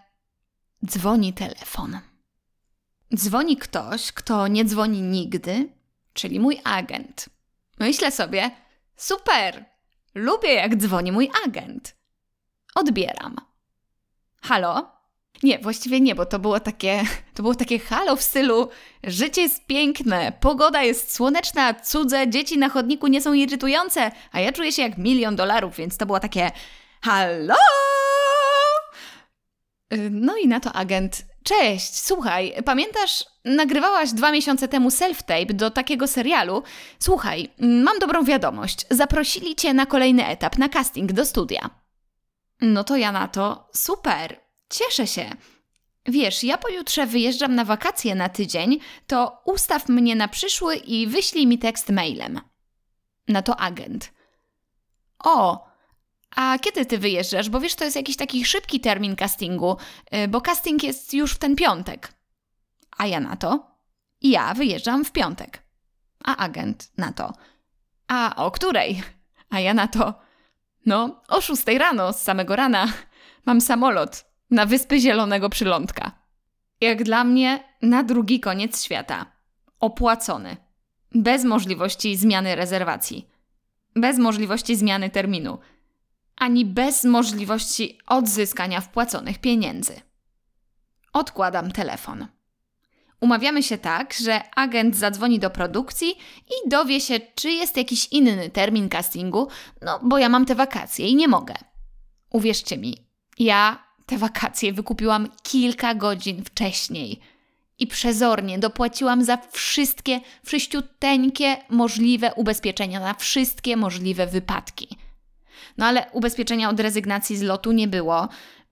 dzwoni 0.86 1.34
telefon. 1.34 2.00
Dzwoni 3.16 3.58
ktoś, 3.58 4.12
kto 4.12 4.48
nie 4.48 4.66
dzwoni 4.66 5.02
nigdy, 5.02 5.70
czyli 6.14 6.40
mój 6.40 6.62
agent. 6.64 7.26
Myślę 7.80 8.12
sobie, 8.12 8.52
super, 8.96 9.66
lubię 10.16 10.54
jak 10.54 10.76
dzwoni 10.76 11.12
mój 11.12 11.30
agent. 11.46 11.96
Odbieram. 12.76 13.36
Halo? 14.42 14.92
Nie, 15.44 15.60
właściwie 15.60 16.00
nie, 16.02 16.16
bo 16.16 16.26
to 16.26 16.40
było 16.40 16.60
takie, 16.60 17.04
to 17.36 17.44
było 17.44 17.56
takie 17.56 17.80
halo 17.80 18.16
w 18.16 18.22
stylu 18.22 18.70
życie 19.04 19.42
jest 19.42 19.66
piękne, 19.66 20.34
pogoda 20.40 20.84
jest 20.84 21.16
słoneczna, 21.16 21.74
cudze, 21.74 22.30
dzieci 22.30 22.58
na 22.58 22.70
chodniku 22.70 23.08
nie 23.08 23.22
są 23.22 23.34
irytujące, 23.34 24.12
a 24.32 24.40
ja 24.40 24.52
czuję 24.52 24.72
się 24.72 24.82
jak 24.82 24.98
milion 24.98 25.36
dolarów, 25.36 25.76
więc 25.76 25.98
to 25.98 26.06
było 26.06 26.20
takie 26.20 26.52
halo! 27.02 27.56
Y, 29.94 30.10
no 30.12 30.38
i 30.38 30.48
na 30.48 30.60
to 30.60 30.74
agent 30.74 31.32
Cześć, 31.44 32.00
słuchaj, 32.00 32.54
pamiętasz, 32.66 33.26
nagrywałaś 33.46 34.12
dwa 34.12 34.32
miesiące 34.32 34.68
temu 34.68 34.90
self-tape 34.90 35.54
do 35.54 35.72
takiego 35.72 36.08
serialu? 36.08 36.64
Słuchaj, 37.00 37.50
mam 37.60 38.00
dobrą 38.00 38.24
wiadomość. 38.24 38.86
Zaprosili 38.90 39.56
cię 39.56 39.74
na 39.74 39.86
kolejny 39.86 40.28
etap, 40.28 40.58
na 40.58 40.70
casting 40.70 41.12
do 41.12 41.26
studia. 41.26 41.70
No 42.62 42.84
to 42.84 42.98
ja 42.98 43.12
na 43.12 43.28
to, 43.28 43.70
super, 43.74 44.40
cieszę 44.70 45.08
się. 45.08 45.30
Wiesz, 46.06 46.44
ja 46.44 46.58
pojutrze 46.58 47.06
wyjeżdżam 47.06 47.56
na 47.56 47.66
wakacje 47.66 48.16
na 48.16 48.30
tydzień, 48.30 48.80
to 49.08 49.42
ustaw 49.46 49.90
mnie 49.90 50.16
na 50.16 50.28
przyszły 50.28 50.76
i 50.76 51.08
wyślij 51.08 51.48
mi 51.48 51.60
tekst 51.60 51.90
mailem. 51.90 52.42
Na 53.28 53.42
to 53.42 53.60
agent. 53.60 54.14
O, 55.24 55.68
a 56.36 56.60
kiedy 56.60 56.86
ty 56.86 56.98
wyjeżdżasz? 56.98 57.50
Bo 57.50 57.60
wiesz, 57.60 57.76
to 57.76 57.84
jest 57.84 57.96
jakiś 57.96 58.18
taki 58.18 58.46
szybki 58.46 58.80
termin 58.80 59.16
castingu, 59.16 59.78
y, 60.16 60.28
bo 60.28 60.42
casting 60.42 60.84
jest 60.84 61.14
już 61.14 61.34
w 61.34 61.38
ten 61.38 61.56
piątek. 61.56 62.14
A 62.98 63.08
ja 63.08 63.20
na 63.20 63.36
to? 63.36 63.72
Ja 64.22 64.54
wyjeżdżam 64.54 65.06
w 65.06 65.12
piątek. 65.12 65.64
A 66.24 66.38
agent 66.38 66.92
na 66.98 67.14
to. 67.14 67.34
A 68.08 68.36
o 68.36 68.52
której? 68.52 69.04
A 69.50 69.60
ja 69.60 69.74
na 69.74 69.88
to. 69.88 70.14
No, 70.86 71.22
o 71.28 71.42
szóstej 71.42 71.78
rano, 71.78 72.14
z 72.14 72.22
samego 72.22 72.56
rana. 72.56 72.88
Mam 73.46 73.62
samolot 73.62 74.26
na 74.52 74.66
Wyspy 74.66 75.00
Zielonego 75.00 75.50
Przylądka. 75.50 76.12
Jak 76.82 77.04
dla 77.04 77.24
mnie, 77.24 77.64
na 77.82 78.04
drugi 78.04 78.40
koniec 78.40 78.84
świata. 78.84 79.26
Opłacony. 79.80 80.58
Bez 81.16 81.44
możliwości 81.44 82.18
zmiany 82.18 82.56
rezerwacji. 82.56 83.30
Bez 83.96 84.18
możliwości 84.18 84.76
zmiany 84.76 85.10
terminu 85.10 85.60
ani 86.42 86.66
bez 86.66 87.04
możliwości 87.04 87.98
odzyskania 88.08 88.82
wpłaconych 88.82 89.40
pieniędzy. 89.40 90.02
Odkładam 91.14 91.72
telefon. 91.72 92.28
Umawiamy 93.20 93.64
się 93.64 93.78
tak, 93.78 94.14
że 94.14 94.42
agent 94.56 94.96
zadzwoni 94.96 95.40
do 95.40 95.50
produkcji 95.50 96.10
i 96.48 96.70
dowie 96.70 97.02
się, 97.02 97.20
czy 97.36 97.52
jest 97.52 97.78
jakiś 97.78 98.08
inny 98.12 98.50
termin 98.50 98.90
castingu, 98.90 99.48
no 99.82 100.00
bo 100.04 100.18
ja 100.18 100.30
mam 100.30 100.46
te 100.46 100.56
wakacje 100.56 101.08
i 101.08 101.16
nie 101.16 101.28
mogę. 101.28 101.54
Uwierzcie 102.30 102.78
mi, 102.78 102.98
ja 103.40 103.84
te 104.06 104.18
wakacje 104.18 104.74
wykupiłam 104.74 105.28
kilka 105.44 105.96
godzin 105.96 106.44
wcześniej 106.44 107.20
i 107.80 107.88
przezornie 107.88 108.60
dopłaciłam 108.60 109.24
za 109.24 109.38
wszystkie, 109.52 110.22
wszyściuteńkie 110.46 111.58
możliwe 111.70 112.34
ubezpieczenia 112.34 113.00
na 113.00 113.14
wszystkie 113.14 113.78
możliwe 113.78 114.28
wypadki. 114.28 114.98
No 115.78 115.86
ale 115.86 116.06
ubezpieczenia 116.12 116.70
od 116.70 116.80
rezygnacji 116.80 117.38
z 117.38 117.42
lotu 117.42 117.72
nie 117.72 117.88
było, 117.88 118.30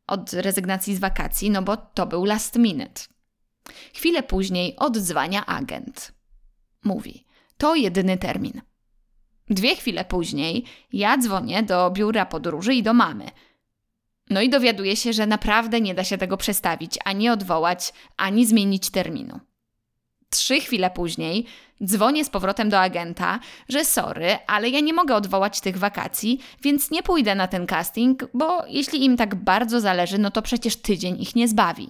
od 0.07 0.33
rezygnacji 0.33 0.95
z 0.95 0.99
wakacji, 0.99 1.49
no 1.49 1.61
bo 1.61 1.77
to 1.77 2.05
był 2.05 2.25
last 2.25 2.55
minute. 2.55 3.01
Chwilę 3.93 4.23
później 4.23 4.75
oddzwania 4.77 5.45
agent. 5.45 6.11
Mówi: 6.83 7.25
To 7.57 7.75
jedyny 7.75 8.17
termin. 8.17 8.61
Dwie 9.49 9.75
chwile 9.75 10.05
później 10.05 10.65
ja 10.93 11.17
dzwonię 11.17 11.63
do 11.63 11.91
biura 11.91 12.25
podróży 12.25 12.73
i 12.73 12.83
do 12.83 12.93
mamy. 12.93 13.31
No 14.29 14.41
i 14.41 14.49
dowiaduję 14.49 14.95
się, 14.95 15.13
że 15.13 15.27
naprawdę 15.27 15.81
nie 15.81 15.93
da 15.93 16.03
się 16.03 16.17
tego 16.17 16.37
przestawić, 16.37 16.97
ani 17.05 17.29
odwołać, 17.29 17.93
ani 18.17 18.45
zmienić 18.45 18.89
terminu. 18.89 19.39
Trzy 20.29 20.59
chwile 20.59 20.91
później 20.91 21.45
dzwonię 21.85 22.25
z 22.25 22.29
powrotem 22.29 22.69
do 22.69 22.79
agenta, 22.79 23.39
że 23.69 23.85
sorry, 23.85 24.37
ale 24.47 24.69
ja 24.69 24.79
nie 24.79 24.93
mogę 24.93 25.15
odwołać 25.15 25.61
tych 25.61 25.77
wakacji, 25.77 26.39
więc 26.61 26.91
nie 26.91 27.03
pójdę 27.03 27.35
na 27.35 27.47
ten 27.47 27.67
casting, 27.67 28.23
bo 28.33 28.65
jeśli 28.67 29.05
im 29.05 29.17
tak 29.17 29.35
bardzo 29.35 29.81
zależy, 29.81 30.17
no 30.17 30.31
to 30.31 30.41
przecież 30.41 30.75
tydzień 30.75 31.21
ich 31.21 31.35
nie 31.35 31.47
zbawi. 31.47 31.89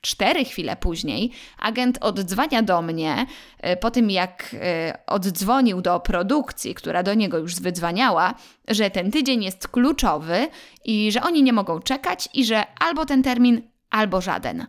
Cztery 0.00 0.44
chwile 0.44 0.76
później 0.76 1.30
agent 1.58 1.98
oddzwania 2.00 2.62
do 2.62 2.82
mnie, 2.82 3.26
e, 3.60 3.76
po 3.76 3.90
tym 3.90 4.10
jak 4.10 4.56
e, 4.62 4.98
oddzwonił 5.06 5.82
do 5.82 6.00
produkcji, 6.00 6.74
która 6.74 7.02
do 7.02 7.14
niego 7.14 7.38
już 7.38 7.54
wydzwaniała, 7.54 8.34
że 8.68 8.90
ten 8.90 9.10
tydzień 9.10 9.44
jest 9.44 9.68
kluczowy 9.68 10.48
i 10.84 11.12
że 11.12 11.22
oni 11.22 11.42
nie 11.42 11.52
mogą 11.52 11.80
czekać 11.80 12.28
i 12.34 12.44
że 12.44 12.64
albo 12.80 13.06
ten 13.06 13.22
termin, 13.22 13.62
albo 13.90 14.20
żaden. 14.20 14.66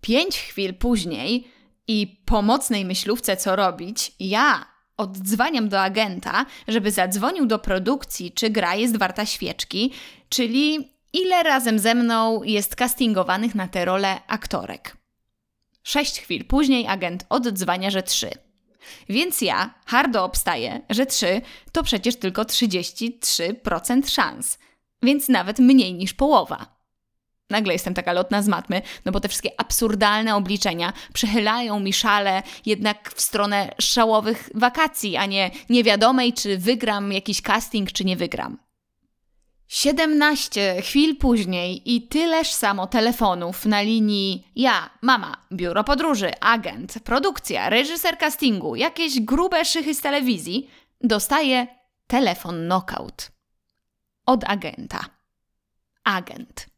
Pięć 0.00 0.38
chwil 0.38 0.74
później 0.74 1.48
i 1.88 2.22
pomocnej 2.24 2.84
myślówce, 2.84 3.36
co 3.36 3.56
robić, 3.56 4.12
ja 4.20 4.66
oddzwaniam 4.96 5.68
do 5.68 5.80
agenta, 5.80 6.46
żeby 6.68 6.90
zadzwonił 6.90 7.46
do 7.46 7.58
produkcji, 7.58 8.32
czy 8.32 8.50
gra 8.50 8.74
jest 8.74 8.96
warta 8.96 9.26
świeczki, 9.26 9.92
czyli 10.28 10.90
ile 11.12 11.42
razem 11.42 11.78
ze 11.78 11.94
mną 11.94 12.42
jest 12.42 12.76
castingowanych 12.76 13.54
na 13.54 13.68
tę 13.68 13.84
rolę 13.84 14.20
aktorek. 14.26 14.96
Sześć 15.82 16.20
chwil 16.20 16.44
później 16.44 16.86
agent 16.86 17.26
oddzwania, 17.28 17.90
że 17.90 18.02
trzy. 18.02 18.30
Więc 19.08 19.40
ja 19.40 19.74
hardo 19.86 20.24
obstaję, 20.24 20.80
że 20.90 21.06
trzy 21.06 21.40
to 21.72 21.82
przecież 21.82 22.16
tylko 22.16 22.42
33% 22.42 24.08
szans, 24.08 24.58
więc 25.02 25.28
nawet 25.28 25.58
mniej 25.58 25.94
niż 25.94 26.14
połowa. 26.14 26.75
Nagle 27.50 27.72
jestem 27.72 27.94
taka 27.94 28.12
lotna 28.12 28.42
z 28.42 28.48
matmy, 28.48 28.82
no 29.04 29.12
bo 29.12 29.20
te 29.20 29.28
wszystkie 29.28 29.50
absurdalne 29.60 30.36
obliczenia 30.36 30.92
przychylają 31.12 31.80
mi 31.80 31.92
szale 31.92 32.42
jednak 32.66 33.12
w 33.14 33.20
stronę 33.20 33.74
szałowych 33.80 34.50
wakacji, 34.54 35.16
a 35.16 35.26
nie 35.26 35.50
niewiadomej, 35.70 36.32
czy 36.32 36.58
wygram 36.58 37.12
jakiś 37.12 37.42
casting, 37.42 37.92
czy 37.92 38.04
nie 38.04 38.16
wygram. 38.16 38.58
17 39.68 40.82
chwil 40.82 41.16
później 41.16 41.94
i 41.94 42.08
tyleż 42.08 42.52
samo 42.52 42.86
telefonów 42.86 43.66
na 43.66 43.82
linii 43.82 44.48
ja, 44.56 44.90
mama, 45.02 45.36
biuro 45.52 45.84
podróży, 45.84 46.40
agent, 46.40 46.94
produkcja, 47.04 47.70
reżyser 47.70 48.18
castingu, 48.18 48.76
jakieś 48.76 49.20
grube 49.20 49.64
szychy 49.64 49.94
z 49.94 50.00
telewizji, 50.00 50.70
dostaję 51.00 51.66
telefon 52.06 52.64
knockout. 52.64 53.30
Od 54.26 54.44
agenta. 54.44 55.04
Agent. 56.04 56.75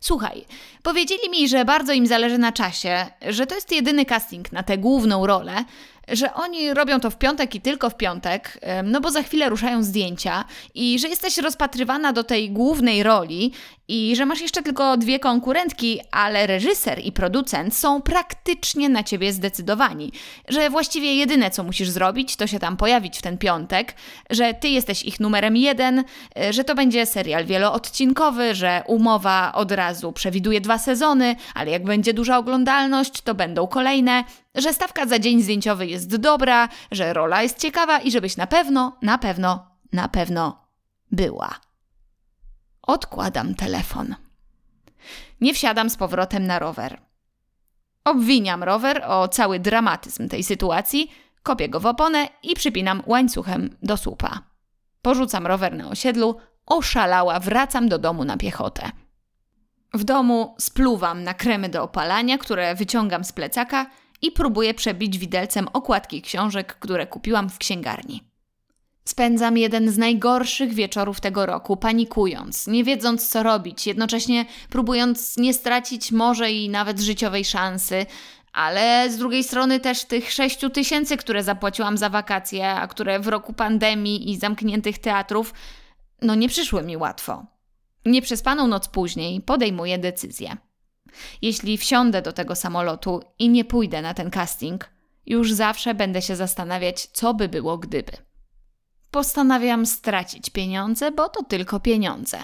Słuchaj, 0.00 0.44
powiedzieli 0.82 1.30
mi, 1.30 1.48
że 1.48 1.64
bardzo 1.64 1.92
im 1.92 2.06
zależy 2.06 2.38
na 2.38 2.52
czasie, 2.52 3.06
że 3.28 3.46
to 3.46 3.54
jest 3.54 3.72
jedyny 3.72 4.04
casting 4.04 4.52
na 4.52 4.62
tę 4.62 4.78
główną 4.78 5.26
rolę, 5.26 5.64
że 6.12 6.34
oni 6.34 6.74
robią 6.74 7.00
to 7.00 7.10
w 7.10 7.18
piątek 7.18 7.54
i 7.54 7.60
tylko 7.60 7.90
w 7.90 7.96
piątek, 7.96 8.58
no 8.84 9.00
bo 9.00 9.10
za 9.10 9.22
chwilę 9.22 9.48
ruszają 9.48 9.82
zdjęcia 9.82 10.44
i 10.74 10.98
że 10.98 11.08
jesteś 11.08 11.38
rozpatrywana 11.38 12.12
do 12.12 12.24
tej 12.24 12.50
głównej 12.50 13.02
roli 13.02 13.52
i 13.88 14.16
że 14.16 14.26
masz 14.26 14.40
jeszcze 14.40 14.62
tylko 14.62 14.96
dwie 14.96 15.18
konkurentki, 15.18 16.00
ale 16.10 16.46
reżyser 16.46 16.98
i 17.04 17.12
producent 17.12 17.74
są 17.74 18.02
praktycznie 18.02 18.88
na 18.88 19.02
ciebie 19.02 19.32
zdecydowani, 19.32 20.12
że 20.48 20.70
właściwie 20.70 21.14
jedyne 21.14 21.50
co 21.50 21.62
musisz 21.62 21.88
zrobić 21.88 22.36
to 22.36 22.46
się 22.46 22.58
tam 22.58 22.76
pojawić 22.76 23.18
w 23.18 23.22
ten 23.22 23.38
piątek, 23.38 23.94
że 24.30 24.54
ty 24.54 24.68
jesteś 24.68 25.02
ich 25.02 25.20
numerem 25.20 25.56
jeden, 25.56 26.04
e, 26.38 26.52
że 26.52 26.64
to 26.64 26.74
będzie 26.74 27.06
serial 27.06 27.46
wieloodcinkowy, 27.46 28.54
że 28.54 28.82
umowa 28.86 29.52
od 29.54 29.72
razu 29.72 30.12
przewiduje 30.12 30.60
dwa 30.60 30.78
sezony, 30.78 31.36
ale 31.54 31.70
jak 31.70 31.84
będzie 31.84 32.14
duża 32.14 32.38
oglądalność, 32.38 33.22
to 33.22 33.34
będą 33.34 33.66
kolejne, 33.66 34.24
że 34.54 34.72
stawka 34.72 35.06
za 35.06 35.18
dzień 35.18 35.42
zdjęciowy 35.42 35.86
jest 35.86 36.16
dobra, 36.16 36.68
że 36.90 37.12
rola 37.12 37.42
jest 37.42 37.58
ciekawa 37.58 37.98
i 37.98 38.10
żebyś 38.10 38.36
na 38.36 38.46
pewno, 38.46 38.98
na 39.02 39.18
pewno, 39.18 39.66
na 39.92 40.08
pewno 40.08 40.68
była. 41.12 41.50
Odkładam 42.82 43.54
telefon. 43.54 44.14
Nie 45.40 45.54
wsiadam 45.54 45.90
z 45.90 45.96
powrotem 45.96 46.46
na 46.46 46.58
rower. 46.58 47.00
Obwiniam 48.04 48.62
rower 48.62 49.04
o 49.06 49.28
cały 49.28 49.60
dramatyzm 49.60 50.28
tej 50.28 50.44
sytuacji, 50.44 51.12
kopię 51.42 51.68
go 51.68 51.80
w 51.80 51.86
oponę 51.86 52.28
i 52.42 52.54
przypinam 52.54 53.02
łańcuchem 53.06 53.76
do 53.82 53.96
słupa. 53.96 54.42
Porzucam 55.02 55.46
rower 55.46 55.76
na 55.76 55.88
osiedlu, 55.88 56.36
oszalała, 56.66 57.40
wracam 57.40 57.88
do 57.88 57.98
domu 57.98 58.24
na 58.24 58.36
piechotę. 58.36 58.90
W 59.94 60.04
domu 60.04 60.54
spluwam 60.58 61.24
na 61.24 61.34
kremy 61.34 61.68
do 61.68 61.82
opalania, 61.82 62.38
które 62.38 62.74
wyciągam 62.74 63.24
z 63.24 63.32
plecaka 63.32 63.86
i 64.22 64.32
próbuję 64.32 64.74
przebić 64.74 65.18
widelcem 65.18 65.68
okładki 65.72 66.22
książek, 66.22 66.76
które 66.78 67.06
kupiłam 67.06 67.50
w 67.50 67.58
księgarni. 67.58 68.22
Spędzam 69.04 69.58
jeden 69.58 69.90
z 69.90 69.98
najgorszych 69.98 70.74
wieczorów 70.74 71.20
tego 71.20 71.46
roku, 71.46 71.76
panikując, 71.76 72.66
nie 72.66 72.84
wiedząc 72.84 73.28
co 73.28 73.42
robić, 73.42 73.86
jednocześnie 73.86 74.46
próbując 74.70 75.36
nie 75.36 75.54
stracić 75.54 76.12
może 76.12 76.52
i 76.52 76.68
nawet 76.68 77.00
życiowej 77.00 77.44
szansy, 77.44 78.06
ale 78.52 79.10
z 79.10 79.16
drugiej 79.16 79.44
strony 79.44 79.80
też 79.80 80.04
tych 80.04 80.32
6 80.32 80.58
tysięcy, 80.72 81.16
które 81.16 81.44
zapłaciłam 81.44 81.96
za 81.96 82.08
wakacje, 82.08 82.70
a 82.70 82.86
które 82.86 83.20
w 83.20 83.28
roku 83.28 83.52
pandemii 83.52 84.30
i 84.30 84.36
zamkniętych 84.36 84.98
teatrów, 84.98 85.54
no 86.22 86.34
nie 86.34 86.48
przyszły 86.48 86.82
mi 86.82 86.96
łatwo. 86.96 87.46
Nieprzespaną 88.06 88.66
noc 88.66 88.88
później 88.88 89.40
podejmuję 89.40 89.98
decyzję. 89.98 90.56
Jeśli 91.42 91.78
wsiądę 91.78 92.22
do 92.22 92.32
tego 92.32 92.54
samolotu 92.54 93.22
i 93.38 93.48
nie 93.48 93.64
pójdę 93.64 94.02
na 94.02 94.14
ten 94.14 94.30
casting, 94.30 94.90
już 95.26 95.52
zawsze 95.52 95.94
będę 95.94 96.22
się 96.22 96.36
zastanawiać, 96.36 97.06
co 97.06 97.34
by 97.34 97.48
było 97.48 97.78
gdyby. 97.78 98.12
Postanawiam 99.10 99.86
stracić 99.86 100.50
pieniądze, 100.50 101.12
bo 101.12 101.28
to 101.28 101.42
tylko 101.42 101.80
pieniądze. 101.80 102.38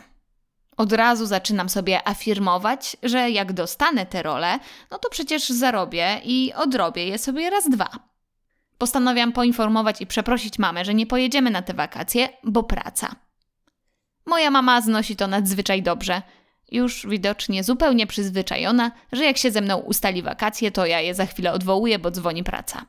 Od 0.76 0.92
razu 0.92 1.26
zaczynam 1.26 1.68
sobie 1.68 2.08
afirmować, 2.08 2.96
że 3.02 3.30
jak 3.30 3.52
dostanę 3.52 4.06
te 4.06 4.22
role, 4.22 4.58
no 4.90 4.98
to 4.98 5.10
przecież 5.10 5.48
zarobię 5.48 6.20
i 6.24 6.52
odrobię 6.56 7.04
je 7.06 7.18
sobie 7.18 7.50
raz 7.50 7.70
dwa. 7.70 7.88
Postanawiam 8.78 9.32
poinformować 9.32 10.00
i 10.00 10.06
przeprosić 10.06 10.58
mamę, 10.58 10.84
że 10.84 10.94
nie 10.94 11.06
pojedziemy 11.06 11.50
na 11.50 11.62
te 11.62 11.74
wakacje, 11.74 12.28
bo 12.44 12.62
praca. 12.62 13.16
Moja 14.26 14.50
mama 14.50 14.80
znosi 14.80 15.16
to 15.16 15.26
nadzwyczaj 15.26 15.82
dobrze. 15.82 16.22
Już 16.74 17.06
widocznie 17.06 17.64
zupełnie 17.64 18.06
przyzwyczajona, 18.06 18.90
że 19.12 19.24
jak 19.24 19.38
się 19.38 19.50
ze 19.50 19.60
mną 19.60 19.78
ustali 19.78 20.22
wakacje, 20.22 20.70
to 20.70 20.86
ja 20.86 21.00
je 21.00 21.14
za 21.14 21.26
chwilę 21.26 21.52
odwołuję, 21.52 21.98
bo 21.98 22.10
dzwoni 22.10 22.44
praca. 22.44 22.86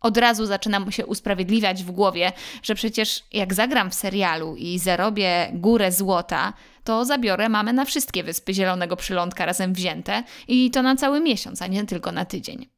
Od 0.00 0.16
razu 0.16 0.46
zaczynam 0.46 0.92
się 0.92 1.06
usprawiedliwiać 1.06 1.84
w 1.84 1.90
głowie, 1.90 2.32
że 2.62 2.74
przecież 2.74 3.22
jak 3.32 3.54
zagram 3.54 3.90
w 3.90 3.94
serialu 3.94 4.56
i 4.56 4.78
zarobię 4.78 5.50
górę 5.52 5.92
złota, 5.92 6.52
to 6.84 7.04
zabiorę 7.04 7.48
mamę 7.48 7.72
na 7.72 7.84
wszystkie 7.84 8.24
wyspy 8.24 8.54
Zielonego 8.54 8.96
Przylądka 8.96 9.46
razem 9.46 9.72
wzięte 9.72 10.22
i 10.48 10.70
to 10.70 10.82
na 10.82 10.96
cały 10.96 11.20
miesiąc, 11.20 11.62
a 11.62 11.66
nie 11.66 11.86
tylko 11.86 12.12
na 12.12 12.24
tydzień. 12.24 12.73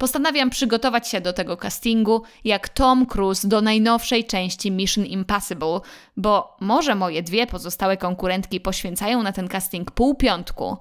Postanawiam 0.00 0.50
przygotować 0.50 1.08
się 1.08 1.20
do 1.20 1.32
tego 1.32 1.56
castingu 1.56 2.22
jak 2.44 2.68
Tom 2.68 3.06
Cruise 3.06 3.48
do 3.48 3.60
najnowszej 3.60 4.24
części 4.24 4.70
Mission 4.70 5.06
Impossible, 5.06 5.80
bo 6.16 6.56
może 6.60 6.94
moje 6.94 7.22
dwie 7.22 7.46
pozostałe 7.46 7.96
konkurentki 7.96 8.60
poświęcają 8.60 9.22
na 9.22 9.32
ten 9.32 9.48
casting 9.48 9.90
pół 9.90 10.14
piątku, 10.14 10.76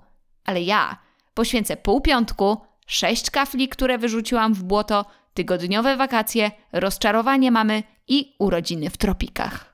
ale 0.45 0.61
ja 0.61 0.97
poświęcę 1.33 1.77
pół 1.77 2.01
piątku, 2.01 2.57
sześć 2.87 3.31
kafli, 3.31 3.69
które 3.69 3.97
wyrzuciłam 3.97 4.53
w 4.53 4.63
błoto, 4.63 5.05
tygodniowe 5.33 5.97
wakacje, 5.97 6.51
rozczarowanie 6.71 7.51
mamy 7.51 7.83
i 8.07 8.35
urodziny 8.39 8.89
w 8.89 8.97
tropikach. 8.97 9.68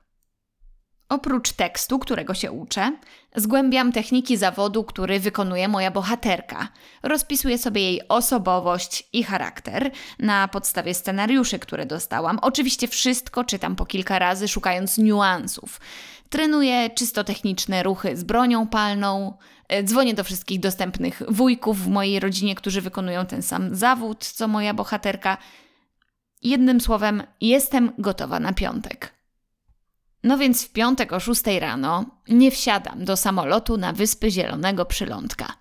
Oprócz 1.08 1.52
tekstu, 1.52 1.98
którego 1.98 2.34
się 2.34 2.52
uczę, 2.52 2.92
zgłębiam 3.36 3.92
techniki 3.92 4.36
zawodu, 4.36 4.84
który 4.84 5.20
wykonuje 5.20 5.68
moja 5.68 5.90
bohaterka. 5.90 6.68
Rozpisuję 7.02 7.58
sobie 7.58 7.82
jej 7.82 8.08
osobowość 8.08 9.08
i 9.12 9.22
charakter 9.22 9.90
na 10.18 10.48
podstawie 10.48 10.94
scenariuszy, 10.94 11.58
które 11.58 11.86
dostałam. 11.86 12.38
Oczywiście 12.42 12.88
wszystko 12.88 13.44
czytam 13.44 13.76
po 13.76 13.86
kilka 13.86 14.18
razy, 14.18 14.48
szukając 14.48 14.98
niuansów. 14.98 15.80
Trenuję 16.28 16.90
czysto 16.90 17.24
techniczne 17.24 17.82
ruchy 17.82 18.16
z 18.16 18.24
bronią 18.24 18.66
palną, 18.66 19.38
e, 19.68 19.82
dzwonię 19.82 20.14
do 20.14 20.24
wszystkich 20.24 20.60
dostępnych 20.60 21.22
wujków 21.28 21.84
w 21.84 21.88
mojej 21.88 22.20
rodzinie, 22.20 22.54
którzy 22.54 22.80
wykonują 22.80 23.26
ten 23.26 23.42
sam 23.42 23.74
zawód 23.74 24.24
co 24.24 24.48
moja 24.48 24.74
bohaterka. 24.74 25.38
Jednym 26.42 26.80
słowem, 26.80 27.22
jestem 27.40 27.92
gotowa 27.98 28.40
na 28.40 28.52
piątek. 28.52 29.15
No 30.22 30.38
więc 30.38 30.64
w 30.64 30.72
piątek 30.72 31.12
o 31.12 31.20
6 31.20 31.42
rano 31.60 32.04
nie 32.28 32.50
wsiadam 32.50 33.04
do 33.04 33.16
samolotu 33.16 33.76
na 33.76 33.92
Wyspy 33.92 34.30
Zielonego 34.30 34.84
Przylądka. 34.84 35.52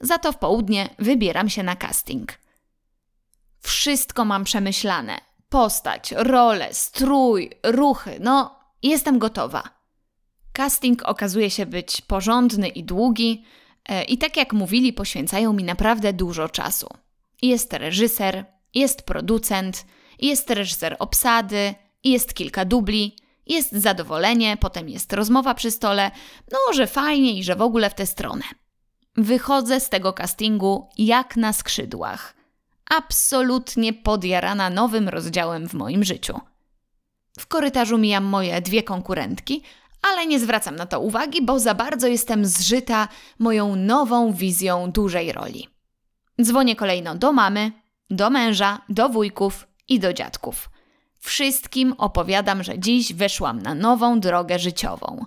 Za 0.00 0.18
to 0.18 0.32
w 0.32 0.38
południe 0.38 0.88
wybieram 0.98 1.48
się 1.48 1.62
na 1.62 1.76
casting. 1.76 2.32
Wszystko 3.60 4.24
mam 4.24 4.44
przemyślane. 4.44 5.20
Postać, 5.48 6.12
role, 6.12 6.74
strój, 6.74 7.50
ruchy. 7.62 8.18
No, 8.20 8.58
jestem 8.82 9.18
gotowa. 9.18 9.62
Casting 10.52 11.02
okazuje 11.02 11.50
się 11.50 11.66
być 11.66 12.00
porządny 12.00 12.68
i 12.68 12.84
długi, 12.84 13.44
e, 13.88 14.04
i 14.04 14.18
tak 14.18 14.36
jak 14.36 14.52
mówili, 14.52 14.92
poświęcają 14.92 15.52
mi 15.52 15.64
naprawdę 15.64 16.12
dużo 16.12 16.48
czasu. 16.48 16.88
Jest 17.42 17.72
reżyser, 17.72 18.44
jest 18.74 19.02
producent, 19.02 19.86
jest 20.18 20.50
reżyser 20.50 20.96
obsady, 20.98 21.74
jest 22.04 22.34
kilka 22.34 22.64
dubli, 22.64 23.16
jest 23.46 23.72
zadowolenie, 23.72 24.56
potem 24.56 24.88
jest 24.88 25.12
rozmowa 25.12 25.54
przy 25.54 25.70
stole, 25.70 26.10
no 26.52 26.58
że 26.74 26.86
fajnie 26.86 27.38
i 27.38 27.44
że 27.44 27.56
w 27.56 27.62
ogóle 27.62 27.90
w 27.90 27.94
tę 27.94 28.06
stronę. 28.06 28.44
Wychodzę 29.16 29.80
z 29.80 29.88
tego 29.88 30.12
castingu 30.12 30.88
jak 30.98 31.36
na 31.36 31.52
skrzydłach. 31.52 32.34
Absolutnie 32.90 33.92
podjarana 33.92 34.70
nowym 34.70 35.08
rozdziałem 35.08 35.68
w 35.68 35.74
moim 35.74 36.04
życiu. 36.04 36.40
W 37.38 37.46
korytarzu 37.46 37.98
mijam 37.98 38.24
moje 38.24 38.60
dwie 38.60 38.82
konkurentki, 38.82 39.62
ale 40.02 40.26
nie 40.26 40.40
zwracam 40.40 40.76
na 40.76 40.86
to 40.86 41.00
uwagi, 41.00 41.42
bo 41.42 41.58
za 41.58 41.74
bardzo 41.74 42.06
jestem 42.06 42.46
zżyta 42.46 43.08
moją 43.38 43.76
nową 43.76 44.32
wizją 44.32 44.90
dużej 44.90 45.32
roli. 45.32 45.68
Dzwonię 46.42 46.76
kolejno 46.76 47.14
do 47.14 47.32
mamy, 47.32 47.72
do 48.10 48.30
męża, 48.30 48.78
do 48.88 49.08
wujków 49.08 49.66
i 49.88 50.00
do 50.00 50.12
dziadków. 50.12 50.70
Wszystkim 51.24 51.94
opowiadam, 51.98 52.62
że 52.62 52.78
dziś 52.78 53.12
weszłam 53.14 53.62
na 53.62 53.74
nową 53.74 54.20
drogę 54.20 54.58
życiową. 54.58 55.24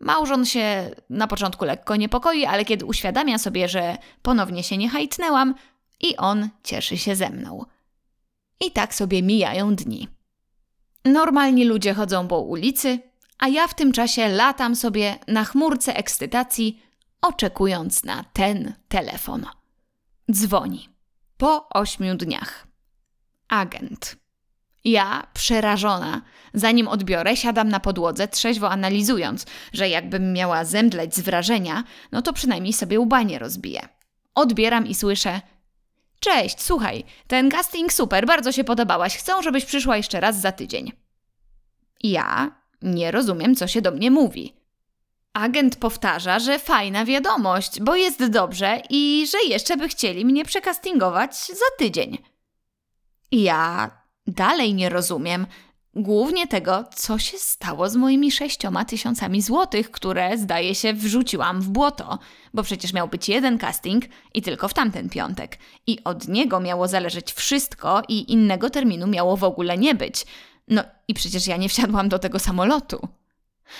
Małżon 0.00 0.44
się 0.44 0.90
na 1.10 1.26
początku 1.26 1.64
lekko 1.64 1.96
niepokoi, 1.96 2.44
ale 2.44 2.64
kiedy 2.64 2.84
uświadamia 2.84 3.38
sobie, 3.38 3.68
że 3.68 3.96
ponownie 4.22 4.62
się 4.62 4.76
nie 4.76 4.88
hajtnęłam, 4.88 5.54
i 6.00 6.16
on 6.16 6.48
cieszy 6.64 6.98
się 6.98 7.16
ze 7.16 7.30
mną. 7.30 7.64
I 8.60 8.70
tak 8.72 8.94
sobie 8.94 9.22
mijają 9.22 9.74
dni. 9.74 10.08
Normalni 11.04 11.64
ludzie 11.64 11.94
chodzą 11.94 12.28
po 12.28 12.40
ulicy, 12.40 12.98
a 13.38 13.48
ja 13.48 13.68
w 13.68 13.74
tym 13.74 13.92
czasie 13.92 14.28
latam 14.28 14.76
sobie 14.76 15.18
na 15.28 15.44
chmurce 15.44 15.96
ekscytacji, 15.96 16.82
oczekując 17.22 18.04
na 18.04 18.24
ten 18.32 18.74
telefon. 18.88 19.46
Dzwoni. 20.32 20.88
Po 21.36 21.68
ośmiu 21.68 22.16
dniach. 22.16 22.66
Agent. 23.48 24.27
Ja, 24.90 25.26
przerażona, 25.34 26.22
zanim 26.54 26.88
odbiorę, 26.88 27.36
siadam 27.36 27.68
na 27.68 27.80
podłodze, 27.80 28.28
trzeźwo 28.28 28.70
analizując, 28.70 29.46
że 29.72 29.88
jakbym 29.88 30.32
miała 30.32 30.64
zemdleć 30.64 31.14
z 31.14 31.20
wrażenia, 31.20 31.84
no 32.12 32.22
to 32.22 32.32
przynajmniej 32.32 32.72
sobie 32.72 33.00
łba 33.00 33.22
nie 33.22 33.38
rozbiję. 33.38 33.88
Odbieram 34.34 34.86
i 34.86 34.94
słyszę: 34.94 35.40
Cześć, 36.20 36.62
słuchaj, 36.62 37.04
ten 37.26 37.50
casting 37.50 37.92
super, 37.92 38.26
bardzo 38.26 38.52
się 38.52 38.64
podobałaś, 38.64 39.16
chcą, 39.16 39.42
żebyś 39.42 39.64
przyszła 39.64 39.96
jeszcze 39.96 40.20
raz 40.20 40.40
za 40.40 40.52
tydzień. 40.52 40.92
Ja 42.02 42.50
nie 42.82 43.10
rozumiem, 43.10 43.54
co 43.54 43.66
się 43.66 43.82
do 43.82 43.90
mnie 43.90 44.10
mówi. 44.10 44.54
Agent 45.32 45.76
powtarza, 45.76 46.38
że 46.38 46.58
fajna 46.58 47.04
wiadomość, 47.04 47.80
bo 47.80 47.96
jest 47.96 48.26
dobrze 48.26 48.82
i 48.90 49.26
że 49.32 49.38
jeszcze 49.48 49.76
by 49.76 49.88
chcieli 49.88 50.24
mnie 50.24 50.44
przekastingować 50.44 51.36
za 51.36 51.76
tydzień. 51.78 52.18
Ja 53.32 53.97
dalej 54.28 54.74
nie 54.74 54.88
rozumiem. 54.88 55.46
Głównie 55.94 56.46
tego, 56.46 56.84
co 56.94 57.18
się 57.18 57.38
stało 57.38 57.88
z 57.88 57.96
moimi 57.96 58.32
sześcioma 58.32 58.84
tysiącami 58.84 59.42
złotych, 59.42 59.90
które 59.90 60.38
zdaje 60.38 60.74
się 60.74 60.92
wrzuciłam 60.92 61.60
w 61.60 61.68
błoto, 61.68 62.18
bo 62.54 62.62
przecież 62.62 62.92
miał 62.92 63.08
być 63.08 63.28
jeden 63.28 63.58
casting 63.58 64.04
i 64.34 64.42
tylko 64.42 64.68
w 64.68 64.74
tamten 64.74 65.08
piątek. 65.08 65.58
I 65.86 66.04
od 66.04 66.28
niego 66.28 66.60
miało 66.60 66.88
zależeć 66.88 67.32
wszystko 67.32 68.02
i 68.08 68.32
innego 68.32 68.70
terminu 68.70 69.06
miało 69.06 69.36
w 69.36 69.44
ogóle 69.44 69.78
nie 69.78 69.94
być. 69.94 70.26
No 70.68 70.82
i 71.08 71.14
przecież 71.14 71.46
ja 71.46 71.56
nie 71.56 71.68
wsiadłam 71.68 72.08
do 72.08 72.18
tego 72.18 72.38
samolotu. 72.38 73.08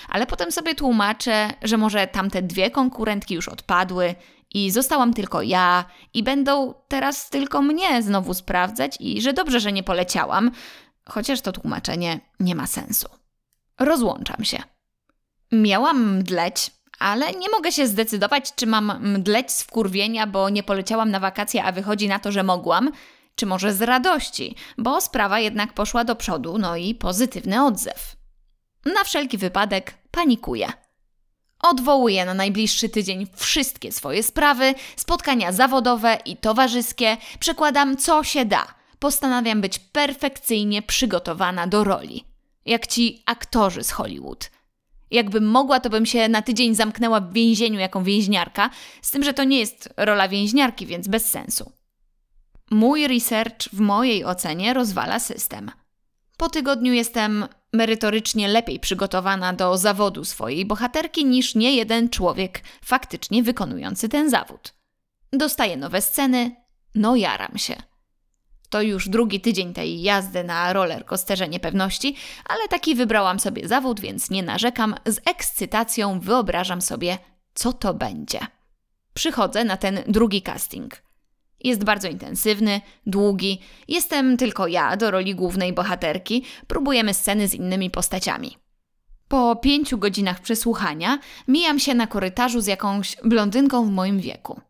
Ale 0.09 0.25
potem 0.25 0.51
sobie 0.51 0.75
tłumaczę, 0.75 1.49
że 1.61 1.77
może 1.77 2.07
tamte 2.07 2.41
dwie 2.41 2.71
konkurentki 2.71 3.35
już 3.35 3.47
odpadły 3.47 4.15
i 4.53 4.71
zostałam 4.71 5.13
tylko 5.13 5.41
ja 5.41 5.85
i 6.13 6.23
będą 6.23 6.73
teraz 6.87 7.29
tylko 7.29 7.61
mnie 7.61 8.03
znowu 8.03 8.33
sprawdzać 8.33 8.97
i 8.99 9.21
że 9.21 9.33
dobrze, 9.33 9.59
że 9.59 9.71
nie 9.71 9.83
poleciałam, 9.83 10.51
chociaż 11.09 11.41
to 11.41 11.51
tłumaczenie 11.51 12.19
nie 12.39 12.55
ma 12.55 12.67
sensu. 12.67 13.07
Rozłączam 13.79 14.43
się. 14.45 14.63
Miałam 15.51 16.17
mdleć, 16.17 16.71
ale 16.99 17.31
nie 17.31 17.49
mogę 17.49 17.71
się 17.71 17.87
zdecydować, 17.87 18.55
czy 18.55 18.67
mam 18.67 19.07
mdleć 19.13 19.51
z 19.51 19.63
wkurwienia, 19.63 20.27
bo 20.27 20.49
nie 20.49 20.63
poleciałam 20.63 21.11
na 21.11 21.19
wakacje, 21.19 21.63
a 21.63 21.71
wychodzi 21.71 22.07
na 22.07 22.19
to, 22.19 22.31
że 22.31 22.43
mogłam, 22.43 22.91
czy 23.35 23.45
może 23.45 23.73
z 23.73 23.81
radości, 23.81 24.55
bo 24.77 25.01
sprawa 25.01 25.39
jednak 25.39 25.73
poszła 25.73 26.03
do 26.03 26.15
przodu, 26.15 26.57
no 26.57 26.75
i 26.75 26.95
pozytywny 26.95 27.65
odzew. 27.65 28.15
Na 28.85 29.03
wszelki 29.03 29.37
wypadek 29.37 29.93
panikuję. 30.11 30.73
Odwołuję 31.59 32.25
na 32.25 32.33
najbliższy 32.33 32.89
tydzień 32.89 33.27
wszystkie 33.35 33.91
swoje 33.91 34.23
sprawy, 34.23 34.73
spotkania 34.95 35.51
zawodowe 35.51 36.17
i 36.25 36.37
towarzyskie, 36.37 37.17
przekładam 37.39 37.97
co 37.97 38.23
się 38.23 38.45
da. 38.45 38.67
Postanawiam 38.99 39.61
być 39.61 39.79
perfekcyjnie 39.79 40.81
przygotowana 40.81 41.67
do 41.67 41.83
roli. 41.83 42.23
Jak 42.65 42.87
ci 42.87 43.23
aktorzy 43.25 43.83
z 43.83 43.91
Hollywood. 43.91 44.51
Jakbym 45.11 45.45
mogła, 45.45 45.79
to 45.79 45.89
bym 45.89 46.05
się 46.05 46.29
na 46.29 46.41
tydzień 46.41 46.75
zamknęła 46.75 47.19
w 47.19 47.33
więzieniu 47.33 47.79
jako 47.79 48.01
więźniarka, 48.01 48.69
z 49.01 49.11
tym, 49.11 49.23
że 49.23 49.33
to 49.33 49.43
nie 49.43 49.59
jest 49.59 49.93
rola 49.97 50.27
więźniarki, 50.27 50.85
więc 50.85 51.07
bez 51.07 51.29
sensu. 51.29 51.71
Mój 52.71 53.07
research 53.07 53.69
w 53.73 53.79
mojej 53.79 54.25
ocenie 54.25 54.73
rozwala 54.73 55.19
system. 55.19 55.71
Po 56.39 56.49
tygodniu 56.49 56.93
jestem 56.93 57.47
merytorycznie 57.73 58.47
lepiej 58.47 58.79
przygotowana 58.79 59.53
do 59.53 59.77
zawodu 59.77 60.25
swojej 60.25 60.65
bohaterki 60.65 61.25
niż 61.25 61.55
nie 61.55 61.75
jeden 61.75 62.09
człowiek 62.09 62.63
faktycznie 62.85 63.43
wykonujący 63.43 64.09
ten 64.09 64.29
zawód. 64.29 64.73
Dostaję 65.33 65.77
nowe 65.77 66.01
sceny, 66.01 66.55
no 66.95 67.15
jaram 67.15 67.57
się. 67.57 67.75
To 68.69 68.81
już 68.81 69.09
drugi 69.09 69.41
tydzień 69.41 69.73
tej 69.73 70.01
jazdy 70.01 70.43
na 70.43 70.73
roller 70.73 71.05
coasterze 71.05 71.47
niepewności, 71.47 72.15
ale 72.45 72.67
taki 72.67 72.95
wybrałam 72.95 73.39
sobie 73.39 73.67
zawód, 73.67 73.99
więc 73.99 74.29
nie 74.29 74.43
narzekam. 74.43 74.95
Z 75.05 75.19
ekscytacją 75.25 76.19
wyobrażam 76.19 76.81
sobie, 76.81 77.17
co 77.53 77.73
to 77.73 77.93
będzie. 77.93 78.39
Przychodzę 79.13 79.63
na 79.63 79.77
ten 79.77 80.03
drugi 80.07 80.41
casting. 80.41 81.08
Jest 81.63 81.83
bardzo 81.83 82.07
intensywny, 82.07 82.81
długi. 83.05 83.59
Jestem 83.87 84.37
tylko 84.37 84.67
ja 84.67 84.97
do 84.97 85.11
roli 85.11 85.35
głównej 85.35 85.73
bohaterki. 85.73 86.45
Próbujemy 86.67 87.13
sceny 87.13 87.47
z 87.47 87.53
innymi 87.53 87.89
postaciami. 87.89 88.57
Po 89.27 89.55
pięciu 89.55 89.97
godzinach 89.97 90.39
przesłuchania 90.39 91.19
mijam 91.47 91.79
się 91.79 91.95
na 91.95 92.07
korytarzu 92.07 92.61
z 92.61 92.67
jakąś 92.67 93.15
blondynką 93.23 93.85
w 93.85 93.91
moim 93.91 94.19
wieku. 94.19 94.61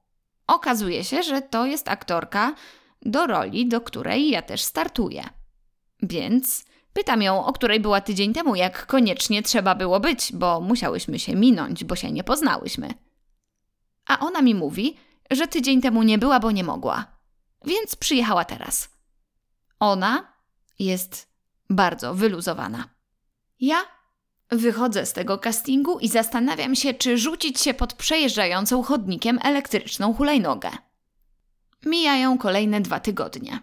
Okazuje 0.47 1.03
się, 1.03 1.23
że 1.23 1.41
to 1.41 1.65
jest 1.65 1.89
aktorka 1.89 2.55
do 3.01 3.27
roli, 3.27 3.67
do 3.67 3.81
której 3.81 4.29
ja 4.29 4.41
też 4.41 4.61
startuję. 4.61 5.23
Więc 6.03 6.65
pytam 6.93 7.21
ją, 7.21 7.45
o 7.45 7.53
której 7.53 7.79
była 7.79 8.01
tydzień 8.01 8.33
temu, 8.33 8.55
jak 8.55 8.85
koniecznie 8.85 9.43
trzeba 9.43 9.75
było 9.75 9.99
być, 9.99 10.31
bo 10.33 10.61
musiałyśmy 10.61 11.19
się 11.19 11.35
minąć, 11.35 11.83
bo 11.83 11.95
się 11.95 12.11
nie 12.11 12.23
poznałyśmy. 12.23 12.93
A 14.07 14.19
ona 14.19 14.41
mi 14.41 14.55
mówi, 14.55 14.97
że 15.31 15.47
tydzień 15.47 15.81
temu 15.81 16.03
nie 16.03 16.17
była, 16.17 16.39
bo 16.39 16.51
nie 16.51 16.63
mogła. 16.63 17.05
Więc 17.65 17.95
przyjechała 17.95 18.45
teraz. 18.45 18.89
Ona 19.79 20.33
jest 20.79 21.29
bardzo 21.69 22.13
wyluzowana. 22.13 22.89
Ja 23.59 23.77
wychodzę 24.49 25.05
z 25.05 25.13
tego 25.13 25.37
castingu 25.37 25.99
i 25.99 26.07
zastanawiam 26.07 26.75
się, 26.75 26.93
czy 26.93 27.17
rzucić 27.17 27.59
się 27.59 27.73
pod 27.73 27.93
przejeżdżającą 27.93 28.83
chodnikiem 28.83 29.39
elektryczną 29.43 30.13
hulajnogę. 30.13 30.69
Mijają 31.85 32.37
kolejne 32.37 32.81
dwa 32.81 32.99
tygodnie. 32.99 33.59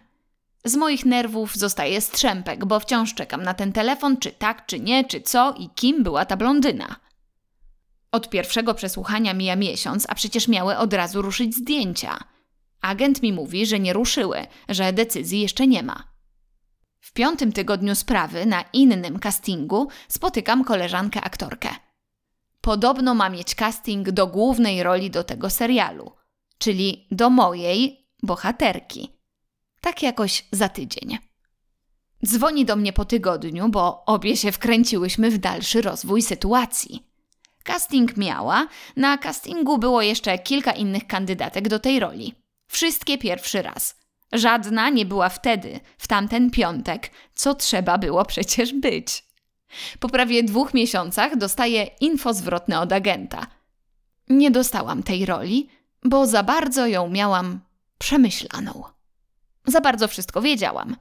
Z 0.65 0.75
moich 0.75 1.05
nerwów 1.05 1.55
zostaje 1.55 2.01
strzępek, 2.01 2.65
bo 2.65 2.79
wciąż 2.79 3.13
czekam 3.13 3.43
na 3.43 3.53
ten 3.53 3.73
telefon, 3.73 4.17
czy 4.17 4.31
tak, 4.31 4.65
czy 4.65 4.79
nie, 4.79 5.05
czy 5.05 5.21
co 5.21 5.53
i 5.53 5.69
kim 5.69 6.03
była 6.03 6.25
ta 6.25 6.37
blondyna. 6.37 6.95
Od 8.11 8.29
pierwszego 8.29 8.73
przesłuchania 8.73 9.33
mija 9.33 9.55
miesiąc, 9.55 10.05
a 10.09 10.15
przecież 10.15 10.47
miały 10.47 10.77
od 10.77 10.93
razu 10.93 11.21
ruszyć 11.21 11.55
zdjęcia. 11.55 12.19
Agent 12.81 13.21
mi 13.21 13.33
mówi, 13.33 13.65
że 13.65 13.79
nie 13.79 13.93
ruszyły, 13.93 14.47
że 14.69 14.93
decyzji 14.93 15.41
jeszcze 15.41 15.67
nie 15.67 15.83
ma. 15.83 16.03
W 16.99 17.13
piątym 17.13 17.51
tygodniu 17.51 17.95
sprawy 17.95 18.45
na 18.45 18.61
innym 18.73 19.19
castingu 19.19 19.87
spotykam 20.07 20.63
koleżankę 20.63 21.21
aktorkę. 21.21 21.69
Podobno 22.61 23.15
ma 23.15 23.29
mieć 23.29 23.55
casting 23.55 24.11
do 24.11 24.27
głównej 24.27 24.83
roli 24.83 25.11
do 25.11 25.23
tego 25.23 25.49
serialu, 25.49 26.11
czyli 26.57 27.07
do 27.11 27.29
mojej 27.29 28.07
bohaterki. 28.23 29.11
Tak 29.81 30.03
jakoś 30.03 30.45
za 30.51 30.69
tydzień. 30.69 31.17
Dzwoni 32.25 32.65
do 32.65 32.75
mnie 32.75 32.93
po 32.93 33.05
tygodniu, 33.05 33.69
bo 33.69 34.05
obie 34.05 34.37
się 34.37 34.51
wkręciłyśmy 34.51 35.31
w 35.31 35.37
dalszy 35.37 35.81
rozwój 35.81 36.21
sytuacji. 36.21 37.06
Casting 37.67 38.17
miała, 38.17 38.67
na 38.95 39.17
castingu 39.17 39.77
było 39.77 40.01
jeszcze 40.01 40.39
kilka 40.39 40.71
innych 40.71 41.07
kandydatek 41.07 41.67
do 41.67 41.79
tej 41.79 41.99
roli. 41.99 42.35
Wszystkie 42.67 43.17
pierwszy 43.17 43.61
raz. 43.61 43.95
Żadna 44.33 44.89
nie 44.89 45.05
była 45.05 45.29
wtedy, 45.29 45.79
w 45.97 46.07
tamten 46.07 46.51
piątek, 46.51 47.11
co 47.35 47.55
trzeba 47.55 47.97
było 47.97 48.25
przecież 48.25 48.73
być. 48.73 49.23
Po 49.99 50.09
prawie 50.09 50.43
dwóch 50.43 50.73
miesiącach 50.73 51.37
dostaję 51.37 51.83
info 51.83 52.33
zwrotne 52.33 52.79
od 52.79 52.93
agenta. 52.93 53.47
Nie 54.29 54.51
dostałam 54.51 55.03
tej 55.03 55.25
roli, 55.25 55.69
bo 56.03 56.25
za 56.25 56.43
bardzo 56.43 56.87
ją 56.87 57.09
miałam 57.09 57.59
przemyślaną. 57.97 58.83
Za 59.65 59.81
bardzo 59.81 60.07
wszystko 60.07 60.41
wiedziałam. 60.41 60.95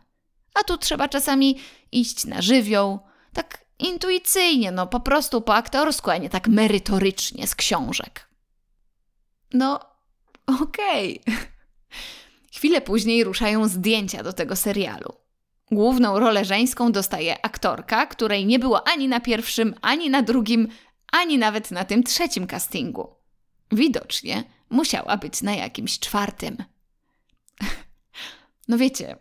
A 0.54 0.64
tu 0.64 0.78
trzeba 0.78 1.08
czasami 1.08 1.58
iść 1.92 2.24
na 2.24 2.42
żywioł, 2.42 2.98
tak 3.32 3.65
intuicyjnie, 3.78 4.72
no 4.72 4.86
po 4.86 5.00
prostu 5.00 5.42
po 5.42 5.54
aktorsku, 5.54 6.10
a 6.10 6.16
nie 6.16 6.30
tak 6.30 6.48
merytorycznie 6.48 7.46
z 7.46 7.54
książek. 7.54 8.28
No, 9.52 9.80
okej. 10.46 11.20
Okay. 11.20 11.36
Chwilę 12.56 12.80
później 12.80 13.24
ruszają 13.24 13.68
zdjęcia 13.68 14.22
do 14.22 14.32
tego 14.32 14.56
serialu. 14.56 15.12
Główną 15.70 16.18
rolę 16.18 16.44
żeńską 16.44 16.92
dostaje 16.92 17.44
aktorka, 17.44 18.06
której 18.06 18.46
nie 18.46 18.58
było 18.58 18.88
ani 18.88 19.08
na 19.08 19.20
pierwszym, 19.20 19.74
ani 19.82 20.10
na 20.10 20.22
drugim, 20.22 20.68
ani 21.12 21.38
nawet 21.38 21.70
na 21.70 21.84
tym 21.84 22.02
trzecim 22.02 22.46
castingu. 22.46 23.14
Widocznie 23.72 24.44
musiała 24.70 25.16
być 25.16 25.42
na 25.42 25.54
jakimś 25.54 25.98
czwartym. 25.98 26.56
No 28.68 28.78
wiecie, 28.78 29.16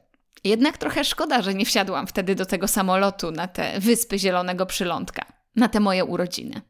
jednak 0.49 0.77
trochę 0.77 1.03
szkoda, 1.03 1.41
że 1.41 1.53
nie 1.53 1.65
wsiadłam 1.65 2.07
wtedy 2.07 2.35
do 2.35 2.45
tego 2.45 2.67
samolotu 2.67 3.31
na 3.31 3.47
te 3.47 3.79
wyspy 3.79 4.19
Zielonego 4.19 4.65
Przylądka, 4.65 5.25
na 5.55 5.69
te 5.69 5.79
moje 5.79 6.05
urodziny. 6.05 6.61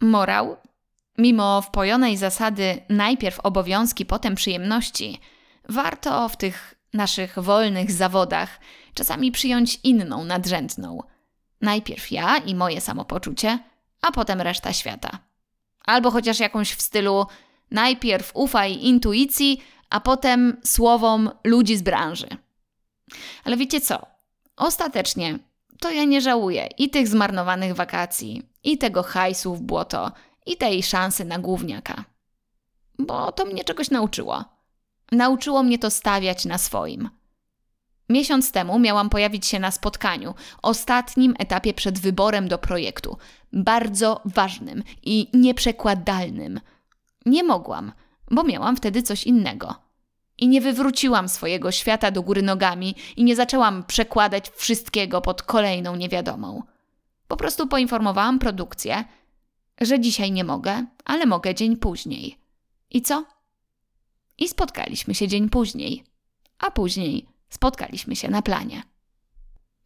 Morał, 0.00 0.56
mimo 1.18 1.62
wpojonej 1.62 2.16
zasady 2.16 2.82
najpierw 2.88 3.40
obowiązki, 3.40 4.06
potem 4.06 4.34
przyjemności, 4.34 5.20
warto 5.68 6.28
w 6.28 6.36
tych 6.36 6.74
naszych 6.92 7.38
wolnych 7.38 7.92
zawodach 7.92 8.60
czasami 8.94 9.32
przyjąć 9.32 9.80
inną, 9.84 10.24
nadrzędną. 10.24 11.02
Najpierw 11.60 12.12
ja 12.12 12.36
i 12.36 12.54
moje 12.54 12.80
samopoczucie, 12.80 13.58
a 14.02 14.12
potem 14.12 14.40
reszta 14.40 14.72
świata. 14.72 15.18
Albo 15.84 16.10
chociaż 16.10 16.40
jakąś 16.40 16.72
w 16.72 16.82
stylu 16.82 17.26
najpierw 17.70 18.30
ufaj 18.34 18.84
intuicji, 18.84 19.62
a 19.90 20.00
potem 20.00 20.60
słowom 20.64 21.30
ludzi 21.44 21.76
z 21.76 21.82
branży. 21.82 22.28
Ale 23.44 23.56
wiecie 23.56 23.80
co? 23.80 24.06
Ostatecznie 24.56 25.38
to 25.80 25.90
ja 25.90 26.04
nie 26.04 26.20
żałuję 26.20 26.68
i 26.78 26.90
tych 26.90 27.08
zmarnowanych 27.08 27.74
wakacji, 27.74 28.42
i 28.64 28.78
tego 28.78 29.02
hajsu 29.02 29.54
w 29.54 29.62
błoto, 29.62 30.12
i 30.46 30.56
tej 30.56 30.82
szansy 30.82 31.24
na 31.24 31.38
główniaka. 31.38 32.04
Bo 32.98 33.32
to 33.32 33.44
mnie 33.44 33.64
czegoś 33.64 33.90
nauczyło. 33.90 34.44
Nauczyło 35.12 35.62
mnie 35.62 35.78
to 35.78 35.90
stawiać 35.90 36.44
na 36.44 36.58
swoim. 36.58 37.08
Miesiąc 38.08 38.52
temu 38.52 38.78
miałam 38.78 39.10
pojawić 39.10 39.46
się 39.46 39.58
na 39.58 39.70
spotkaniu, 39.70 40.34
ostatnim 40.62 41.34
etapie 41.38 41.74
przed 41.74 41.98
wyborem 41.98 42.48
do 42.48 42.58
projektu, 42.58 43.16
bardzo 43.52 44.20
ważnym 44.24 44.82
i 45.02 45.30
nieprzekładalnym. 45.34 46.60
Nie 47.26 47.44
mogłam, 47.44 47.92
bo 48.30 48.44
miałam 48.44 48.76
wtedy 48.76 49.02
coś 49.02 49.24
innego. 49.24 49.87
I 50.38 50.48
nie 50.48 50.60
wywróciłam 50.60 51.28
swojego 51.28 51.72
świata 51.72 52.10
do 52.10 52.22
góry 52.22 52.42
nogami 52.42 52.94
i 53.16 53.24
nie 53.24 53.36
zaczęłam 53.36 53.84
przekładać 53.84 54.50
wszystkiego 54.50 55.20
pod 55.20 55.42
kolejną 55.42 55.96
niewiadomą. 55.96 56.62
Po 57.28 57.36
prostu 57.36 57.66
poinformowałam 57.66 58.38
produkcję, 58.38 59.04
że 59.80 60.00
dzisiaj 60.00 60.32
nie 60.32 60.44
mogę, 60.44 60.86
ale 61.04 61.26
mogę 61.26 61.54
dzień 61.54 61.76
później. 61.76 62.38
I 62.90 63.02
co? 63.02 63.24
I 64.38 64.48
spotkaliśmy 64.48 65.14
się 65.14 65.28
dzień 65.28 65.48
później. 65.48 66.04
A 66.58 66.70
później 66.70 67.26
spotkaliśmy 67.48 68.16
się 68.16 68.28
na 68.28 68.42
planie. 68.42 68.82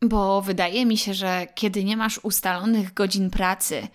Bo 0.02 0.42
wydaje 0.42 0.86
mi 0.86 0.98
się, 0.98 1.14
że 1.14 1.46
kiedy 1.54 1.84
nie 1.84 1.96
masz 1.96 2.20
ustalonych 2.22 2.94
godzin 2.94 3.30
pracy, 3.30 3.88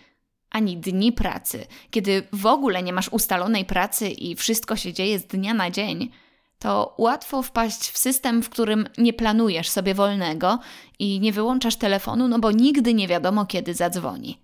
ani 0.50 0.78
dni 0.78 1.12
pracy, 1.12 1.66
kiedy 1.92 2.28
w 2.34 2.46
ogóle 2.46 2.84
nie 2.84 2.94
masz 2.94 3.10
ustalonej 3.10 3.66
pracy 3.66 4.10
i 4.10 4.36
wszystko 4.36 4.76
się 4.76 4.94
dzieje 4.94 5.20
z 5.20 5.26
dnia 5.26 5.54
na 5.54 5.72
dzień, 5.72 6.12
to 6.60 6.96
łatwo 6.98 7.42
wpaść 7.42 7.90
w 7.90 7.98
system, 7.98 8.44
w 8.44 8.50
którym 8.50 8.88
nie 8.98 9.14
planujesz 9.14 9.70
sobie 9.70 9.94
wolnego 9.94 10.60
i 11.00 11.20
nie 11.20 11.32
wyłączasz 11.32 11.76
telefonu, 11.76 12.28
no 12.28 12.40
bo 12.40 12.52
nigdy 12.52 12.94
nie 12.94 13.08
wiadomo, 13.08 13.46
kiedy 13.46 13.74
zadzwoni. 13.74 14.42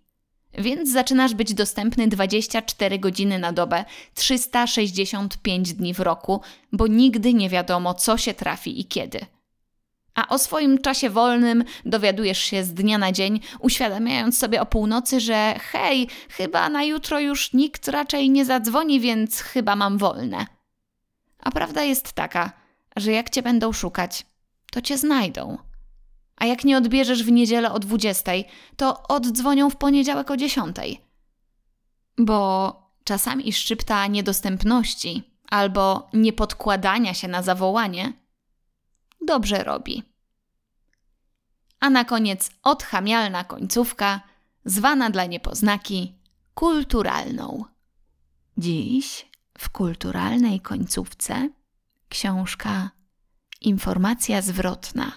więc 0.58 0.91
zaczynasz 0.91 1.34
być 1.34 1.54
dostępny 1.54 2.08
24 2.08 2.99
godziny 2.99 3.39
na 3.39 3.54
dobę, 3.54 3.86
365 4.13 5.73
dni 5.73 5.93
w 5.93 5.99
roku, 5.99 6.41
bo 6.71 6.88
nigdy 6.88 7.34
nie 7.34 7.49
wiadomo, 7.49 7.93
co 7.93 8.17
się 8.17 8.34
trafi 8.34 8.82
i 8.82 8.86
kiedy. 8.86 9.26
A 10.15 10.28
o 10.30 10.39
swoim 10.39 10.78
czasie 10.78 11.10
wolnym 11.10 11.63
dowiadujesz 11.86 12.39
się 12.39 12.63
z 12.63 12.73
dnia 12.73 12.97
na 12.97 13.12
dzień, 13.12 13.39
uświadamiając 13.60 14.38
sobie 14.38 14.62
o 14.62 14.65
północy, 14.65 15.19
że 15.19 15.56
hej, 15.71 16.08
chyba 16.30 16.69
na 16.69 16.84
jutro 16.84 17.19
już 17.19 17.54
nikt 17.54 17.88
raczej 17.88 18.30
nie 18.30 18.45
zadzwoni, 18.45 18.99
więc 18.99 19.39
chyba 19.39 19.76
mam 19.76 19.97
wolne. 19.97 20.45
A 21.44 21.52
prawda 21.52 21.84
jest 21.84 22.14
taka, 22.14 22.52
że 22.96 23.12
jak 23.12 23.30
cię 23.30 23.42
będą 23.42 23.72
szukać, 23.72 24.26
to 24.72 24.82
cię 24.82 24.98
znajdą. 24.98 25.58
A 26.36 26.46
jak 26.46 26.64
nie 26.64 26.78
odbierzesz 26.78 27.24
w 27.24 27.32
niedzielę 27.32 27.72
o 27.72 27.80
20, 27.80 28.32
to 28.78 29.04
oddzwonią 29.08 29.70
w 29.70 29.76
poniedziałek 29.76 30.32
o 30.32 30.38
10. 30.38 30.76
Bo 32.18 32.74
czasami 33.04 33.54
szczypta 33.54 34.08
niedostępności 34.08 35.24
albo 35.50 36.10
niepodkładania 36.14 37.14
się 37.14 37.28
na 37.28 37.42
zawołanie 37.42 38.14
dobrze 39.26 39.64
robi. 39.64 40.04
A 41.80 41.90
na 41.90 42.06
koniec 42.06 42.52
odchamialna 42.64 43.44
końcówka, 43.44 44.22
zwana 44.66 45.10
dla 45.10 45.26
niepoznaki 45.26 46.16
kulturalną. 46.54 47.66
Dziś 48.58 49.33
w 49.58 49.70
kulturalnej 49.70 50.62
końcówce 50.62 51.50
książka 52.10 52.92
Informacja 53.62 54.42
zwrotna 54.42 55.12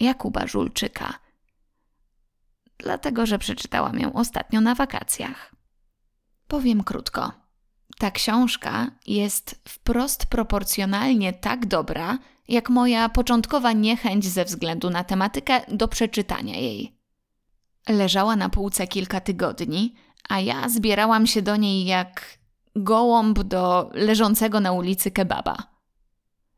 Jakuba 0.00 0.46
Żulczyka. 0.46 1.14
Dlatego, 2.78 3.26
że 3.26 3.38
przeczytałam 3.38 3.98
ją 3.98 4.12
ostatnio 4.12 4.60
na 4.60 4.74
wakacjach. 4.74 5.54
Powiem 6.48 6.84
krótko. 6.84 7.32
Ta 7.98 8.10
książka 8.10 8.90
jest 9.06 9.60
wprost 9.68 10.26
proporcjonalnie 10.26 11.32
tak 11.32 11.66
dobra, 11.66 12.18
jak 12.48 12.70
moja 12.70 13.08
początkowa 13.08 13.72
niechęć 13.72 14.26
ze 14.26 14.44
względu 14.44 14.90
na 14.90 15.04
tematykę 15.04 15.60
do 15.68 15.88
przeczytania 15.88 16.56
jej. 16.56 16.98
Leżała 17.88 18.36
na 18.36 18.48
półce 18.48 18.86
kilka 18.86 19.20
tygodni, 19.20 19.94
a 20.28 20.40
ja 20.40 20.68
zbierałam 20.68 21.26
się 21.26 21.42
do 21.42 21.56
niej 21.56 21.84
jak 21.84 22.38
gołąb 22.76 23.42
do 23.42 23.90
leżącego 23.94 24.60
na 24.60 24.72
ulicy 24.72 25.10
kebaba. 25.10 25.56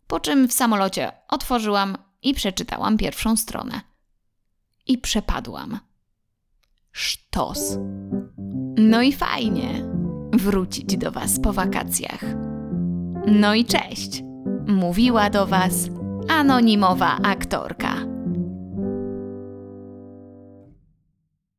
Po 0.06 0.20
czym 0.20 0.48
w 0.48 0.52
samolocie 0.52 1.12
otworzyłam 1.28 1.96
i 2.22 2.34
przeczytałam 2.34 2.96
pierwszą 2.96 3.36
stronę. 3.36 3.80
I 4.86 4.98
przepadłam. 4.98 5.78
Sztos. 6.92 7.78
No 8.78 9.02
i 9.02 9.12
fajnie 9.12 9.84
wrócić 10.32 10.96
do 10.96 11.10
Was 11.10 11.40
po 11.40 11.52
wakacjach. 11.52 12.24
No 13.26 13.54
i 13.54 13.64
cześć! 13.64 14.22
Mówiła 14.66 15.30
do 15.30 15.46
Was 15.46 15.74
anonimowa 16.28 17.18
aktorka. 17.22 18.15